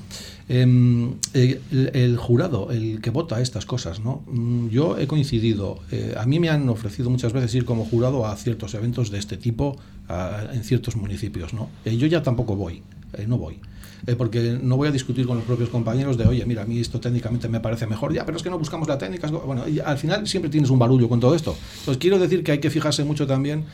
[0.47, 3.99] em, el, jurado, el que vota estas cosas.
[3.99, 4.23] ¿no?
[4.27, 5.79] Mm, yo he coincidido,
[6.17, 9.37] a mí me han ofrecido muchas veces ir como jurado a ciertos eventos de este
[9.37, 9.77] tipo
[10.09, 11.53] en ciertos municipios.
[11.53, 11.69] ¿no?
[11.85, 12.83] yo ya tampoco voy,
[13.27, 13.59] no voy.
[14.08, 16.79] Eh, porque no voy a discutir con los propios compañeros de, oye, mira, a mí
[16.79, 19.27] esto técnicamente me parece mejor, ya, pero es que no buscamos la técnica.
[19.27, 21.55] Bueno, al final siempre tienes un barullo con todo esto.
[21.79, 23.65] Entonces, quiero decir que hay que fijarse mucho también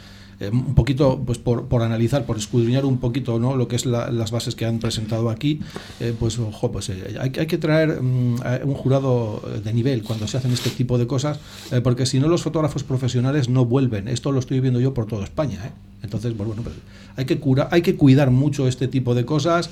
[0.41, 3.55] eh, un poquito pues por, por, analizar, por escudriñar un poquito ¿no?
[3.55, 5.60] lo que es las bases que han presentado aquí,
[5.99, 10.38] eh, pues ojo, pues hay, hay, que traer mm, un jurado de nivel cuando se
[10.38, 11.39] hacen este tipo de cosas,
[11.84, 14.07] porque si no los fotógrafos profesionales no vuelven.
[14.07, 15.73] Esto lo estoy viendo yo por toda España.
[16.01, 16.75] Entonces, pues, bueno, pues
[17.15, 19.69] hay que cura, hay que cuidar mucho este tipo de cosas.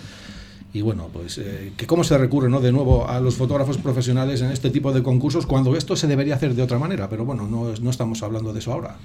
[0.72, 2.62] Y bueno, pues eh, que cómo se recurre ¿no?
[2.62, 6.36] de nuevo a los fotógrafos profesionales en este tipo de concursos cuando esto se debería
[6.36, 8.98] hacer de otra manera, pero bueno, no, no estamos hablando de eso ahora.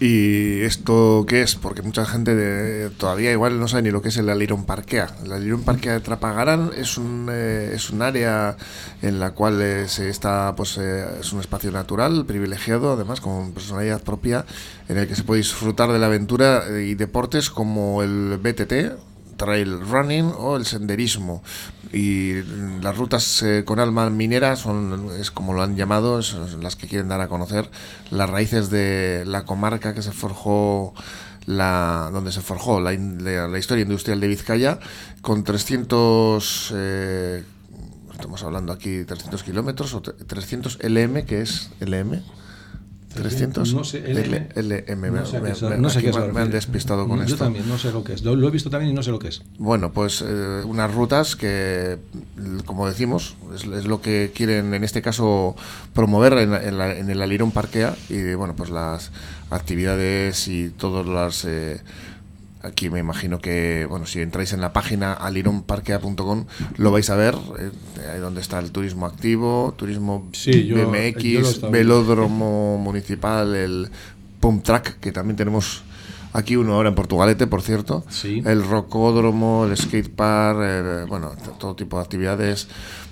[0.00, 1.54] ¿Y esto qué es?
[1.54, 5.08] Porque mucha gente todavía igual no sabe ni lo que es el Aliron Parquea.
[5.24, 8.56] El Aliron Parquea de Trapagarán es un, eh, es un área
[9.02, 14.02] en la cual eh, se está, pues, es un espacio natural, privilegiado, además con personalidad
[14.02, 14.44] propia,
[14.88, 19.80] en el que se puede disfrutar de la aventura y deportes como el BTT, trail
[19.80, 21.42] running o el senderismo.
[21.92, 22.42] Y
[22.82, 26.88] las rutas eh, con alma minera son, es como lo han llamado, son las que
[26.88, 27.70] quieren dar a conocer
[28.10, 30.94] las raíces de la comarca que se forjó
[31.46, 34.78] la, donde se forjó la, la, historia industrial de Vizcaya
[35.20, 37.44] con 300 eh,
[38.12, 42.22] estamos hablando aquí 300 kilómetros o 300 LM que es LM
[43.14, 45.24] 300 no sé, LM, no
[45.90, 47.36] sé, qué es, me, han despistado con yo esto.
[47.36, 48.22] Yo también no sé lo que es.
[48.22, 49.42] Lo, he visto también y no sé lo que es.
[49.58, 51.98] Bueno, pues eh, unas rutas que,
[52.64, 55.54] como decimos, es, lo que quieren en este caso
[55.94, 59.10] promover en, en, el Alirón Parquea y bueno, pues las
[59.50, 61.80] actividades y todas las eh,
[62.64, 66.46] Aquí me imagino que, bueno, si entráis en la página alironparquea.com
[66.78, 67.70] lo vais a ver, eh,
[68.12, 73.90] ahí donde está el turismo activo, turismo BMX, velódromo municipal, el
[74.40, 75.82] Pump Track, que también tenemos
[76.32, 82.02] aquí uno ahora en Portugalete, por cierto, el rocódromo, el skatepark, bueno, todo tipo de
[82.02, 82.68] actividades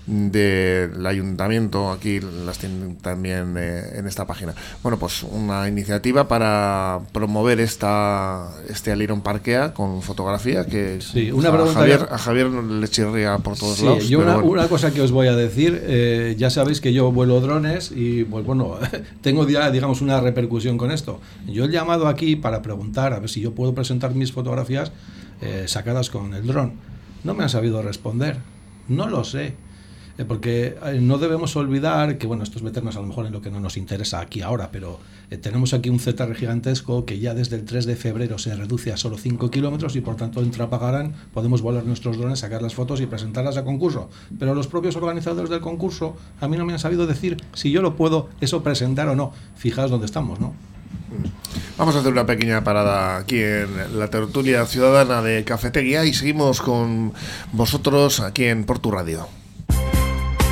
[0.06, 4.54] del ayuntamiento, aquí las tienen también eh, en esta página.
[4.82, 10.98] Bueno, pues una iniciativa para promover esta este Aliron Parquea con fotografía que
[11.32, 14.08] una a, Javier, a Javier le chirría por todos lados.
[14.08, 17.92] Yo una, cosa que os voy a decir, eh, ya sabéis que yo vuelo drones
[17.94, 18.78] y pues bueno,
[19.20, 21.20] tengo ya digamos una repercusión con esto.
[21.46, 24.90] Yo he llamado aquí para preguntar a ver si yo puedo presentar mis fotografías
[25.40, 26.72] eh, sacadas con el dron.
[27.22, 28.38] No me han sabido responder.
[28.88, 29.54] No lo sé.
[30.22, 33.32] Eh, porque eh, no debemos olvidar que, bueno, esto es meternos a lo mejor en
[33.32, 37.18] lo que no nos interesa aquí ahora, pero eh, tenemos aquí un ZR gigantesco que
[37.18, 40.40] ya desde el 3 de febrero se reduce a solo 5 kilómetros y por tanto
[40.40, 44.10] en Trapagarán podemos volar nuestros drones, sacar las fotos y presentarlas a concurso.
[44.38, 47.82] Pero los propios organizadores del concurso a mí no me han sabido decir si yo
[47.82, 49.32] lo puedo eso presentar o no.
[49.56, 50.54] Fijaos dónde estamos, ¿no?
[51.76, 56.60] Vamos a hacer una pequeña parada aquí en la tertulia ciudadana de Cafetería y seguimos
[56.60, 57.12] con
[57.52, 59.41] vosotros aquí en Portu Radio.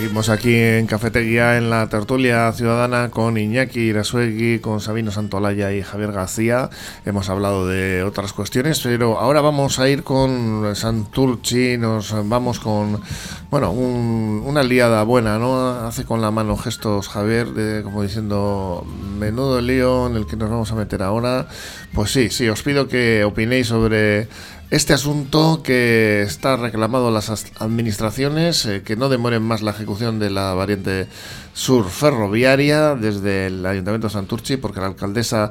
[0.00, 5.82] Seguimos aquí en Cafetería, en la tertulia ciudadana, con Iñaki Irasuegui, con Sabino Santolaya y
[5.82, 6.70] Javier García.
[7.04, 13.02] Hemos hablado de otras cuestiones, pero ahora vamos a ir con Santurchi, nos vamos con,
[13.50, 15.68] bueno, una liada buena, ¿no?
[15.68, 18.86] Hace con la mano gestos Javier, de, como diciendo,
[19.18, 21.46] menudo lío en el que nos vamos a meter ahora.
[21.92, 24.28] Pues sí, sí, os pido que opinéis sobre
[24.70, 27.28] este asunto que está reclamado las
[27.58, 31.08] administraciones, eh, que no demoren más la ejecución de la variante
[31.52, 35.50] sur ferroviaria desde el Ayuntamiento de Santurchi, porque la alcaldesa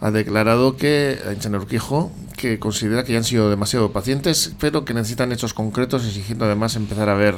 [0.00, 4.92] ha declarado que, en Urquijo, que considera que ya han sido demasiado pacientes, pero que
[4.92, 7.36] necesitan hechos concretos, exigiendo además empezar a ver,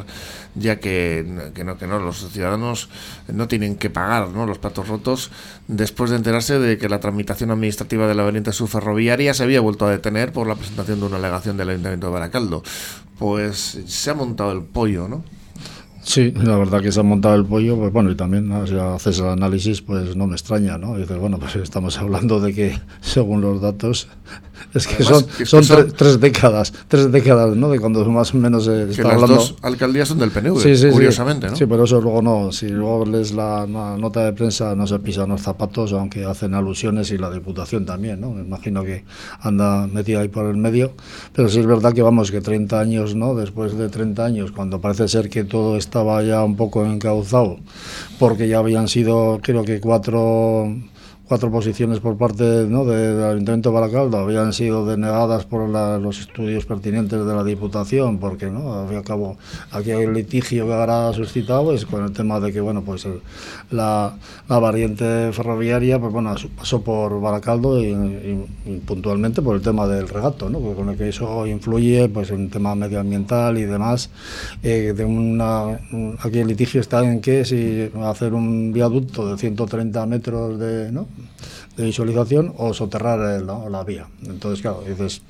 [0.54, 1.24] ya que,
[1.64, 2.88] no, que no, los ciudadanos
[3.28, 4.46] no tienen que pagar ¿no?
[4.46, 5.30] los platos rotos,
[5.68, 9.60] después de enterarse de que la tramitación administrativa de la variante sur ferroviaria se había
[9.60, 12.62] vuelto a detener por la presentación de una alegación del Ayuntamiento de Baracaldo.
[13.18, 15.24] Pues se ha montado el pollo, ¿no?
[16.08, 19.18] Sí, la verdad que se ha montado el pollo, pues bueno, y también si haces
[19.18, 20.96] el análisis, pues no me extraña, ¿no?
[20.96, 24.08] dices, bueno, pues estamos hablando de que, según los datos,
[24.72, 27.68] es que son, son, tres décadas, tres décadas, ¿no?
[27.68, 29.34] De cuando más o menos se está las hablando.
[29.34, 31.56] dos alcaldías son del PNV, curiosamente, ¿no?
[31.56, 35.28] Sí, pero eso luego no, si luego lees la, nota de prensa, no se pisan
[35.28, 38.30] los zapatos, aunque hacen alusiones y la Diputación también, ¿no?
[38.30, 39.04] Me imagino que
[39.40, 40.92] anda metida ahí por el medio,
[41.34, 43.34] pero sí es verdad que vamos, que 30 años, ¿no?
[43.34, 47.58] Después de 30 años, cuando parece ser que todo está estaba ya un poco encauzado,
[48.20, 50.72] porque ya habían sido, creo que cuatro
[51.28, 52.86] cuatro posiciones por parte ¿no?
[52.86, 58.46] del Ayuntamiento de Baracaldo habían sido denegadas por los estudios pertinentes de la Diputación, porque
[58.46, 59.36] no, al fin cabo
[59.70, 63.06] aquí hay un litigio que ahora suscitado es con el tema de que bueno pues
[63.70, 64.16] la,
[64.48, 67.94] la, variante ferroviaria pues bueno pasó por Baracaldo y,
[68.86, 70.60] puntualmente por el tema del regato, ¿no?
[70.60, 74.10] con el que eso influye pues en tema medioambiental y demás.
[74.62, 75.78] Eh, de una,
[76.20, 81.06] aquí el litigio está en que si hacer un viaducto de 130 metros de ¿no?
[81.76, 84.08] De visualización o soterrar la vía.
[84.26, 85.22] Entonces, claro, dices,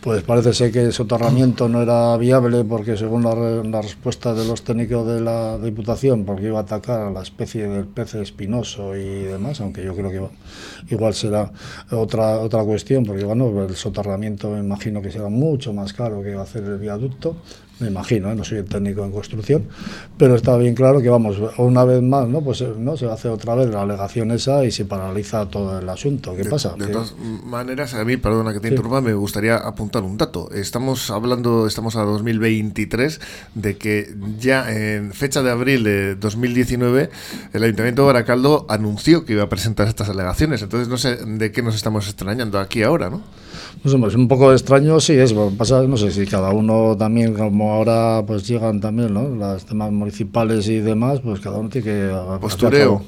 [0.00, 4.62] pues parece ser que el soterramiento no era viable porque según la, respuesta de los
[4.62, 9.20] técnicos de la Diputación, porque iba a atacar a la especie del pez espinoso y
[9.22, 11.52] demás, aunque yo creo que igual será
[11.92, 16.34] otra otra cuestión, porque bueno, el soterramiento me imagino que será mucho más caro que
[16.34, 17.36] hacer el viaducto
[17.80, 18.34] me imagino, ¿eh?
[18.34, 19.64] no soy el técnico en construcción,
[20.16, 22.40] pero está bien claro que vamos, una vez más, ¿no?
[22.40, 26.34] Pues no se hace otra vez la alegación esa y se paraliza todo el asunto.
[26.36, 26.74] ¿Qué pasa?
[26.78, 30.50] De todas maneras, a mí, perdona que te interrumpa, me gustaría apuntar un dato.
[30.52, 33.20] Estamos hablando, estamos a 2023,
[33.54, 37.10] de que ya en fecha de abril de 2019,
[37.52, 40.62] el Ayuntamiento de Baracaldo anunció que iba a presentar estas alegaciones.
[40.62, 43.43] Entonces, no sé de qué nos estamos extrañando aquí ahora, ¿no?
[43.84, 48.24] Pues un poco extraño, sí, es, pasa, no sé si cada uno también, como ahora
[48.26, 49.28] pues llegan también, ¿no?
[49.28, 52.38] Los temas municipales y demás, pues cada uno tiene que...
[52.40, 53.02] Postureo.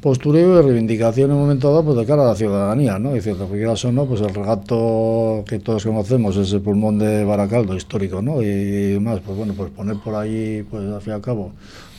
[0.00, 3.14] Postureo y reivindicación en un momento dado, pues de cara a la ciudadanía, ¿no?
[3.14, 7.24] Y cierto, porque o no, pues el regato que todos conocemos es el pulmón de
[7.24, 8.42] Baracaldo, histórico, ¿no?
[8.42, 11.52] Y, y demás, pues bueno, pues poner por ahí, pues al fin y al cabo,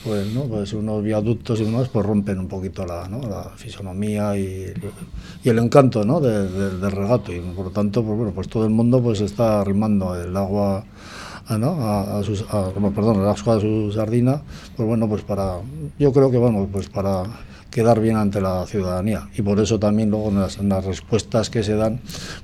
[0.08, 0.44] pues, ¿no?
[0.44, 3.22] pues unos viaductos y demás pues rompen un poquito la, ¿no?
[3.22, 4.74] la fisonomía y,
[5.44, 6.20] el encanto ¿no?
[6.20, 10.16] del regato y por lo tanto pues, bueno, pues todo el mundo pues está arrimando
[10.16, 10.84] el agua
[11.48, 11.78] a, ¿no?
[11.80, 14.42] a, sus, perdón, agua de su sardina
[14.76, 15.60] pues bueno pues para
[16.00, 17.24] yo creo que bueno pues para
[17.70, 21.76] quedar bien ante la ciudadanía y por eso también luego en las, respuestas que se
[21.76, 22.00] dan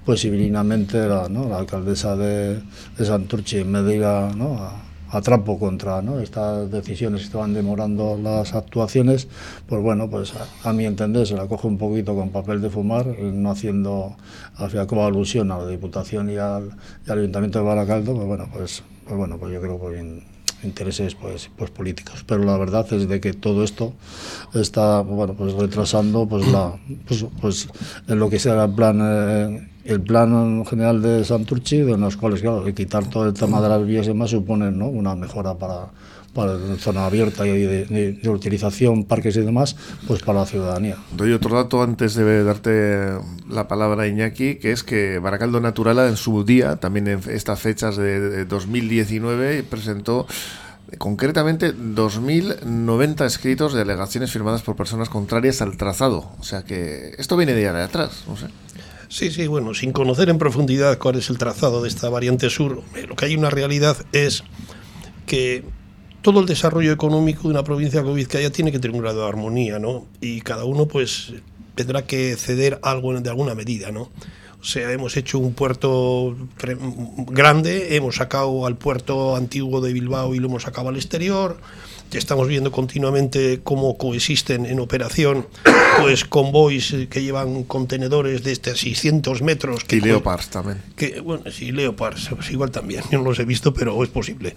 [0.05, 1.25] pues civilinamente la,
[1.57, 2.61] alcaldesa de,
[2.97, 4.92] de Santurchi diga ¿no?
[5.13, 6.19] Atrapo contra ¿no?
[6.19, 9.27] estas decisiones estaban demorando las actuaciones,
[9.67, 13.05] pues bueno, pues a, mi entender se la coge un poquito con papel de fumar,
[13.05, 14.15] no haciendo
[14.55, 16.71] al como alusión a la Diputación y al,
[17.07, 20.32] Ayuntamiento de Baracaldo, pues bueno, pues, pues bueno, pues yo creo que bien
[20.63, 23.93] intereses pues, pues políticos pero la verdad es de que todo esto
[24.53, 26.75] está bueno pues retrasando pues la
[27.07, 27.67] pues, pues
[28.07, 32.41] en lo que sea el plan eh, el plan general de Santurchi, de los cuales,
[32.41, 34.87] claro, quitar todo el tema de las vías y demás supone ¿no?
[34.87, 35.89] una mejora para,
[36.33, 39.75] para la zona abierta y de, utilización, parques y demás,
[40.07, 40.97] pues para la ciudadanía.
[41.15, 43.13] Doy otro dato antes de darte
[43.49, 47.97] la palabra Iñaki, que es que Baracaldo Naturala en su día, también en estas fechas
[47.97, 50.25] de 2019, presentó
[50.97, 56.31] concretamente 2.090 escritos de alegaciones firmadas por personas contrarias al trazado.
[56.39, 58.47] O sea que esto viene de, de atrás, no sé.
[59.09, 62.81] Sí, sí, bueno, sin conocer en profundidad cuál es el trazado de esta variante sur,
[63.07, 64.43] lo que hay una realidad es
[65.27, 65.63] que
[66.23, 69.27] todo el desarrollo económico de una provincia como Vizcaya tiene que tener un grado de
[69.27, 70.05] armonía, ¿no?
[70.21, 71.33] Y cada uno, pues,
[71.75, 74.09] tendrá que ceder algo de alguna medida, ¿no?
[74.59, 76.35] O sea, hemos hecho un puerto
[77.27, 81.57] grande, hemos sacado al puerto antiguo de Bilbao y lo hemos sacado al exterior,
[82.17, 85.47] estamos viendo continuamente cómo coexisten en operación
[86.01, 89.83] pues convoys que llevan contenedores de este 600 metros.
[89.83, 90.81] Que y Leopards también.
[90.95, 94.53] Que, bueno, sí, Leopards, pues igual también, yo no los he visto, pero es posible.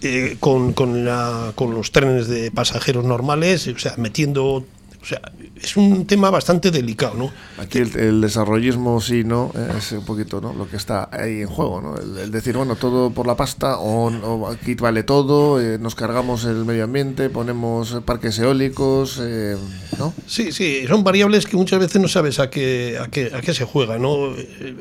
[0.00, 4.64] Eh, con, con, la, con los trenes de pasajeros normales, o sea, metiendo
[5.02, 5.20] o sea,
[5.62, 7.32] es un tema bastante delicado, ¿no?
[7.58, 9.52] Aquí el, desarrollismo sí, ¿no?
[9.76, 10.52] Es un poquito, ¿no?
[10.52, 12.20] Lo que está ahí en juego, ¿no?
[12.20, 16.64] El, decir, bueno, todo por la pasta, o, aquí vale todo, eh, nos cargamos el
[16.64, 19.56] medio ambiente, ponemos parques eólicos, eh,
[19.98, 20.12] ¿no?
[20.26, 23.54] Sí, sí, son variables que muchas veces no sabes a qué, a qué, a qué
[23.54, 24.34] se juega, ¿no?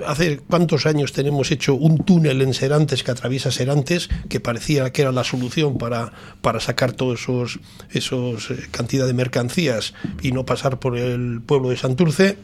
[0.07, 5.03] Hace cuántos años tenemos hecho un túnel en Serantes que atraviesa Serantes, que parecía que
[5.03, 6.11] era la solución para,
[6.41, 7.59] para sacar todos esos,
[7.91, 12.37] esos eh, cantidad de mercancías y no pasar por el pueblo de Santurce,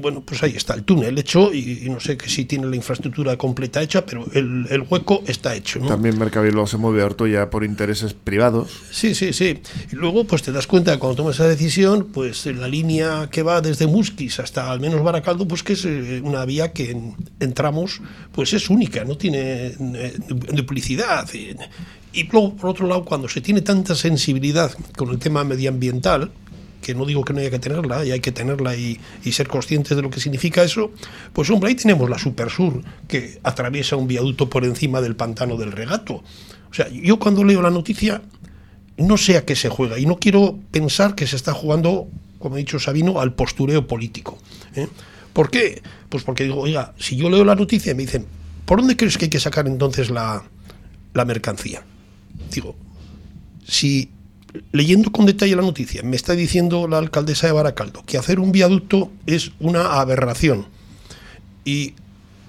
[0.00, 3.36] bueno, pues ahí está el túnel hecho y, no sé que si tiene la infraestructura
[3.36, 5.78] completa hecha, pero el, el hueco está hecho.
[5.78, 5.86] ¿no?
[5.86, 8.70] También Mercavilo se mueve a ya por intereses privados.
[8.90, 9.60] Sí, sí, sí.
[9.92, 13.60] Y luego pues te das cuenta cuando tomas esa decisión, pues la línea que va
[13.60, 16.96] desde Musquis hasta al menos Baracaldo, pues que es eh, una vía que
[17.40, 18.00] entramos,
[18.32, 20.14] pues es única, no tiene eh,
[20.52, 21.28] duplicidad.
[22.12, 26.30] Y luego, por otro lado, cuando se tiene tanta sensibilidad con el tema medioambiental,
[26.80, 28.98] que no digo que no haya que tenerla, y hay que tenerla y,
[29.32, 30.92] ser conscientes de lo que significa eso,
[31.32, 35.72] pues hombre, ahí tenemos la Supersur, que atraviesa un viaducto por encima del pantano del
[35.72, 36.22] regato.
[36.70, 38.22] O sea, yo cuando leo la noticia
[38.98, 42.08] no sé a qué se juega y no quiero pensar que se está jugando,
[42.38, 44.38] como ha dicho Sabino, al postureo político.
[44.74, 44.88] ¿eh?
[45.32, 45.82] ¿Por qué?
[46.08, 48.26] Pues porque digo, oiga, si yo leo la noticia y me dicen,
[48.64, 50.44] ¿por dónde crees que hay que sacar entonces la,
[51.12, 51.82] la mercancía?
[52.50, 52.74] Digo,
[53.66, 54.10] si
[54.72, 58.52] leyendo con detalle la noticia, me está diciendo la alcaldesa de Baracaldo que hacer un
[58.52, 60.66] viaducto es una aberración.
[61.64, 61.94] Y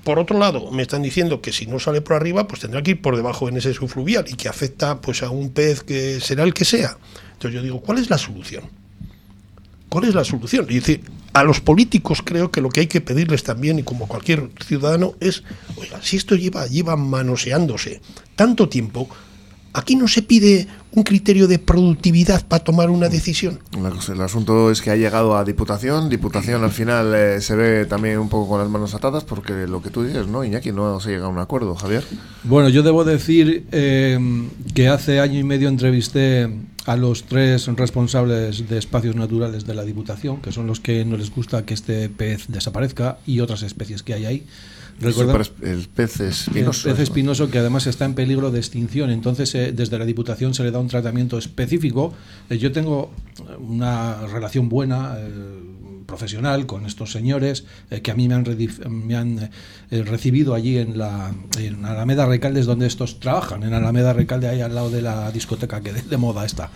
[0.03, 2.91] por otro lado, me están diciendo que si no sale por arriba, pues tendrá que
[2.91, 6.43] ir por debajo en ese subfluvial y que afecta pues a un pez que será
[6.43, 6.97] el que sea.
[7.33, 8.63] Entonces yo digo, ¿cuál es la solución?
[9.89, 10.65] ¿Cuál es la solución?
[10.69, 11.01] Y dice,
[11.33, 15.15] a los políticos creo que lo que hay que pedirles también, y como cualquier ciudadano,
[15.19, 15.43] es,
[15.75, 18.01] oiga, si esto lleva, lleva manoseándose
[18.35, 19.09] tanto tiempo,
[19.77, 23.59] Aquí no se pide un criterio de productividad para tomar una decisión.
[24.11, 26.09] El asunto es que ha llegado a Diputación.
[26.09, 29.83] Diputación al final eh, se ve también un poco con las manos atadas porque lo
[29.83, 30.71] que tú dices, ¿no, Iñaki?
[30.71, 32.03] No se llega a un acuerdo, Javier.
[32.43, 34.17] Bueno, yo debo decir eh,
[34.73, 36.49] que hace año y medio entrevisté
[36.87, 41.17] a los tres responsables de espacios naturales de la Diputación, que son los que no
[41.17, 44.47] les gusta que este pez desaparezca y otras especies que hay ahí
[45.01, 46.89] el pez espinoso.
[46.89, 49.09] El pez espinoso que además está en peligro de extinción.
[49.09, 52.13] Entonces, eh, desde la Diputación se le da un tratamiento específico.
[52.49, 53.11] Eh, yo tengo
[53.59, 55.15] una relación buena.
[55.17, 55.73] Eh,
[56.07, 57.65] profesional con estos señores
[58.01, 58.45] que a mí me han,
[58.89, 59.49] me han
[59.91, 64.73] recibido allí en la en Alameda Recalde, donde estos trabajan, en Alameda Recalde, ahí al
[64.73, 66.71] lado de la discoteca que de moda está.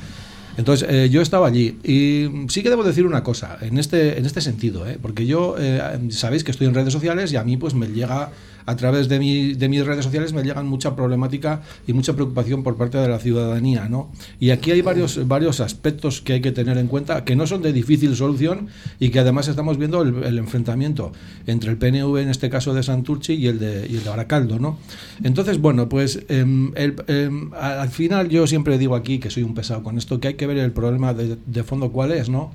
[0.61, 4.27] Entonces, eh, yo estaba allí y sí que debo decir una cosa en este, en
[4.27, 4.99] este sentido, ¿eh?
[5.01, 8.29] porque yo, eh, sabéis que estoy en redes sociales y a mí pues me llega
[8.65, 12.63] a través de, mi, de mis redes sociales me llegan mucha problemática y mucha preocupación
[12.63, 13.87] por parte de la ciudadanía.
[13.89, 14.11] ¿no?
[14.39, 17.61] Y aquí hay varios, varios aspectos que hay que tener en cuenta que no son
[17.61, 18.67] de difícil solución
[18.99, 21.11] y que además estamos viendo el, enfrentamiento
[21.47, 24.59] entre el PNV, en este caso de Santurchi, y el de, y el de.
[24.59, 24.77] ¿no?
[25.23, 29.83] Entonces, bueno, pues em, em, al final yo siempre digo aquí, que soy un pesado
[29.83, 32.51] con esto, que hay que ver el problema de, de fondo cuál es, ¿no?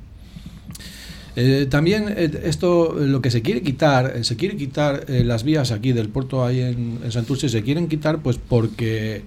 [1.36, 5.70] Eh, también eh, esto, lo que se quiere quitar, eh, se quiere quitar las vías
[5.70, 9.22] aquí del puerto ahí en, en Santurce, se quieren quitar pues porque,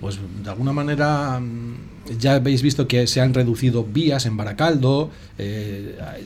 [0.00, 5.10] pues de alguna manera mm, ya habéis visto que se han reducido vías en Baracaldo,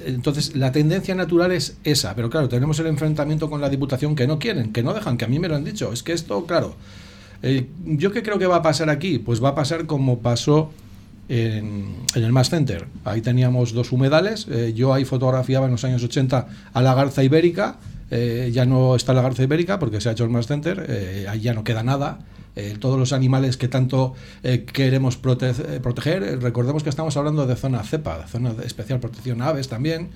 [0.07, 4.27] entonces la tendencia natural es esa, pero claro, tenemos el enfrentamiento con la Diputación que
[4.27, 6.47] no quieren, que no dejan, que a mí me lo han dicho, es que esto,
[6.47, 6.77] claro,
[7.85, 9.19] ¿yo qué creo que va a pasar aquí?
[9.19, 10.71] Pues va a pasar como pasó
[11.29, 12.87] en, el Mass Center.
[13.05, 14.47] Ahí teníamos dos humedales.
[14.51, 17.77] Eh, yo ahí fotografiaba en los años 80 a la garza ibérica.
[18.11, 20.85] Eh, ya no está la garza ibérica porque se ha hecho el Mass Center.
[20.89, 22.18] Eh, ahí ya no queda nada.
[22.81, 24.14] todos los animales que tanto
[24.75, 26.43] queremos proteger.
[26.43, 30.11] Recordemos que estamos hablando de zona cepa, zona de especial protección aves también.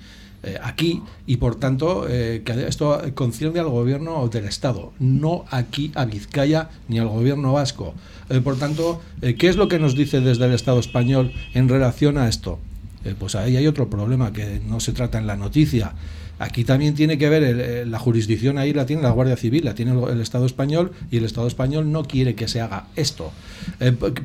[0.61, 6.69] Aquí y por tanto que esto concierne al gobierno del Estado, no aquí a Vizcaya
[6.87, 7.93] ni al gobierno vasco.
[8.29, 11.69] Eh, por tanto, eh, ¿qué es lo que nos dice desde el Estado español en
[11.69, 12.59] relación a esto?
[13.05, 15.93] Eh, pues ahí hay otro problema que no se trata en la noticia.
[16.39, 19.99] Aquí también tiene que ver la jurisdicción, ahí la tiene la Guardia Civil, la tiene
[20.11, 23.31] el, Estado español y el Estado español no quiere que se haga esto.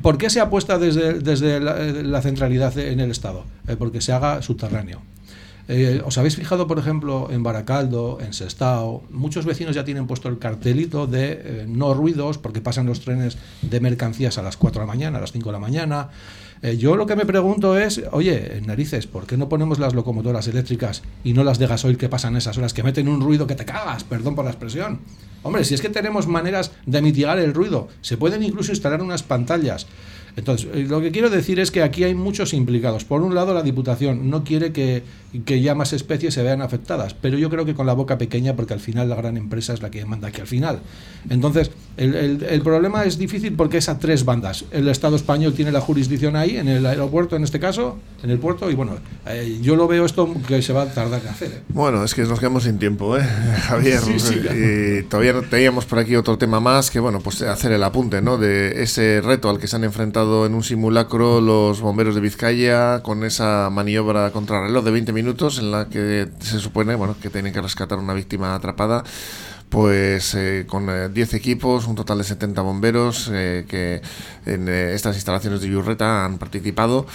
[0.03, 3.45] ¿Por qué se apuesta desde, desde la, centralidad en el Estado?
[3.79, 5.01] porque se haga subterráneo.
[5.69, 9.03] Eh, ¿Os habéis fijado, por ejemplo, en Baracaldo, en Sestao?
[9.09, 13.37] Muchos vecinos ya tienen puesto el cartelito de eh, no ruidos porque pasan los trenes
[13.61, 16.09] de mercancías a las 4 de la mañana, a las 5 de la mañana.
[16.61, 20.47] Eh, yo lo que me pregunto es, oye, narices, ¿por qué no ponemos las locomotoras
[20.47, 23.55] eléctricas y no las de gasoil que pasan esas horas, que meten un ruido que
[23.55, 24.99] te cagas, perdón por la expresión?
[25.43, 29.23] Hombre, si es que tenemos maneras de mitigar el ruido, se pueden incluso instalar unas
[29.23, 29.87] pantallas.
[30.35, 33.05] Entonces, eh, lo que quiero decir es que aquí hay muchos implicados.
[33.05, 35.03] Por un lado, la Diputación no quiere que,
[35.45, 38.55] que, ya más especies se vean afectadas, pero yo creo que con la boca pequeña,
[38.55, 40.81] porque al final la gran empresa es la que manda aquí al final.
[41.29, 44.65] Entonces, el, el, el, problema es difícil porque es a tres bandas.
[44.71, 48.39] El Estado español tiene la jurisdicción ahí, en el aeropuerto en este caso, en el
[48.39, 48.93] puerto, y bueno,
[49.27, 51.51] eh, yo lo veo esto que se va a tardar en hacer.
[51.51, 51.61] ¿eh?
[51.69, 53.23] Bueno, es que nos quedamos sin tiempo, ¿eh?
[53.67, 53.99] Javier.
[53.99, 57.83] Sí, sí, y todavía teníamos por aquí otro tema más que, bueno, pues hacer el
[57.83, 58.37] apunte, ¿no?
[58.37, 63.01] De ese reto al que se han enfrentado en un simulacro los bomberos de Vizcaya
[63.03, 67.29] con esa maniobra contra reloj de 20 minutos en la que se supone bueno, que
[67.29, 69.03] tienen que rescatar una víctima atrapada
[69.73, 74.03] pues eh, con 10 eh, equipos, un total de 70 bomberos eh, que
[74.45, 77.07] en eh, estas instalaciones de Yurreta han participado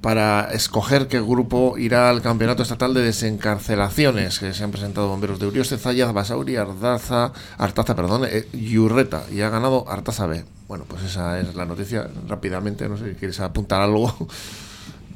[0.00, 5.38] para escoger qué grupo irá al Campeonato Estatal de Desencarcelaciones, que se han presentado bomberos
[5.38, 10.44] de Urioste, Zaya, Basauri, Ardaza, Artaza, perdón, eh, Yurreta, y ha ganado Artaza B.
[10.66, 12.10] Bueno, pues esa es la noticia.
[12.26, 14.12] Rápidamente, no sé si quieres apuntar algo.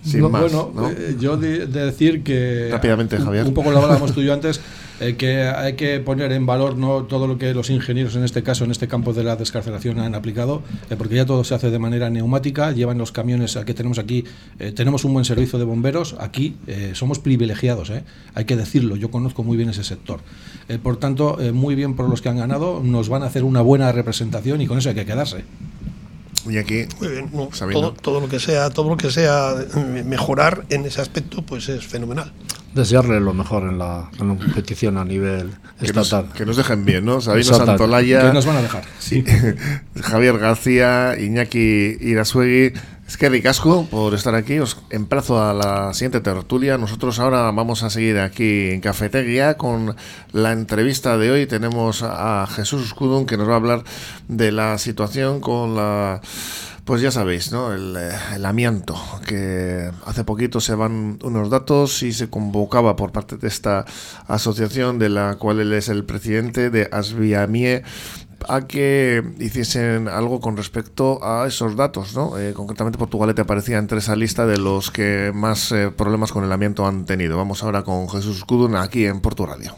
[0.05, 0.91] Sin no, más, bueno, ¿no?
[0.91, 2.69] eh, yo de, de, decir que.
[2.71, 3.47] Rápidamente, Javier.
[3.47, 4.61] Un poco lo hablábamos tú y yo antes.
[5.01, 8.45] Eh, que hay que poner en valor no todo lo que los ingenieros en este
[8.45, 11.73] caso en este campo de la descarcelación han aplicado eh, porque ya todo se hace
[11.73, 14.25] de manera neumática llevan los camiones que tenemos aquí
[14.77, 16.55] tenemos un buen servicio de bomberos aquí
[16.93, 17.91] somos privilegiados
[18.35, 20.21] hay que decirlo yo conozco muy bien ese sector
[20.85, 23.91] por tanto muy bien por los que han ganado nos van a hacer una buena
[23.91, 25.43] representación y con eso hay que quedarse
[26.47, 29.55] y aquí muy bien no, todo, todo, lo que sea todo lo que sea
[30.05, 32.33] mejorar en ese aspecto pues es fenomenal
[32.75, 36.27] desearle lo mejor en la, en la competición a nivel que estatal.
[36.27, 37.21] Nos, que nos dejen bien, ¿no?
[37.21, 38.29] Sabino Santolaya.
[38.29, 38.85] Que nos van a dejar.
[38.99, 39.25] Sí.
[40.03, 42.73] Javier García, Iñaki Irasuegui.
[43.07, 44.59] Es que ricasco por estar aquí.
[44.59, 46.79] Os emplazo a la siguiente tertulia.
[46.79, 49.95] Nosotros ahora vamos a seguir aquí en Cafetería con
[50.33, 51.47] la entrevista de hoy.
[51.47, 53.85] Tenemos a Jesús Escudón que nos va a hablar
[54.29, 56.21] de la situación con la
[56.85, 57.73] pues ya sabéis, ¿no?
[57.73, 57.97] El,
[58.35, 58.95] el, amianto,
[59.27, 63.87] que hace poquito se van unos datos y se convocaba por parte de esta
[64.27, 67.85] asociación de la cual él es el presidente de Asviamie
[68.49, 72.39] a que hiciesen algo con respecto a esos datos, ¿no?
[72.39, 76.53] Eh, concretamente Portugalete aparecía entre esa lista de los que más eh, problemas con el
[76.53, 77.37] amianto han tenido.
[77.37, 79.75] Vamos ahora con Jesús Cudun aquí en Portu Radio.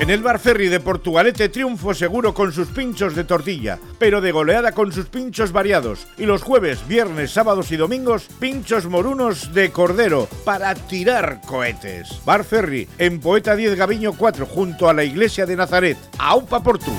[0.00, 4.32] En el Bar Ferry de Portugalete triunfo seguro con sus pinchos de tortilla, pero de
[4.32, 6.06] goleada con sus pinchos variados.
[6.16, 12.08] Y los jueves, viernes, sábados y domingos, pinchos morunos de cordero para tirar cohetes.
[12.24, 15.98] Bar Ferry, en Poeta 10 Gaviño 4, junto a la iglesia de Nazaret.
[16.18, 16.92] ¡Aupa Portu!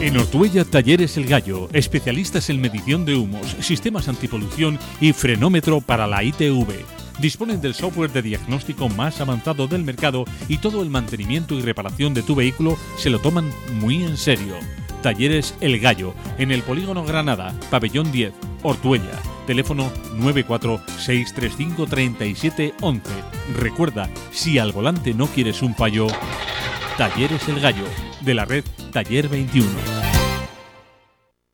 [0.00, 6.06] En Ortuella Talleres El Gallo, especialistas en medición de humos, sistemas antipolución y frenómetro para
[6.06, 6.86] la ITV.
[7.18, 12.14] Disponen del software de diagnóstico más avanzado del mercado y todo el mantenimiento y reparación
[12.14, 14.54] de tu vehículo se lo toman muy en serio.
[15.02, 18.32] Talleres El Gallo, en el Polígono Granada, Pabellón 10,
[18.62, 19.20] Ortuella.
[19.46, 23.02] Teléfono 946353711.
[23.58, 26.06] Recuerda, si al volante no quieres un payo,
[26.96, 27.84] Talleres El Gallo,
[28.20, 30.19] de la red Taller 21.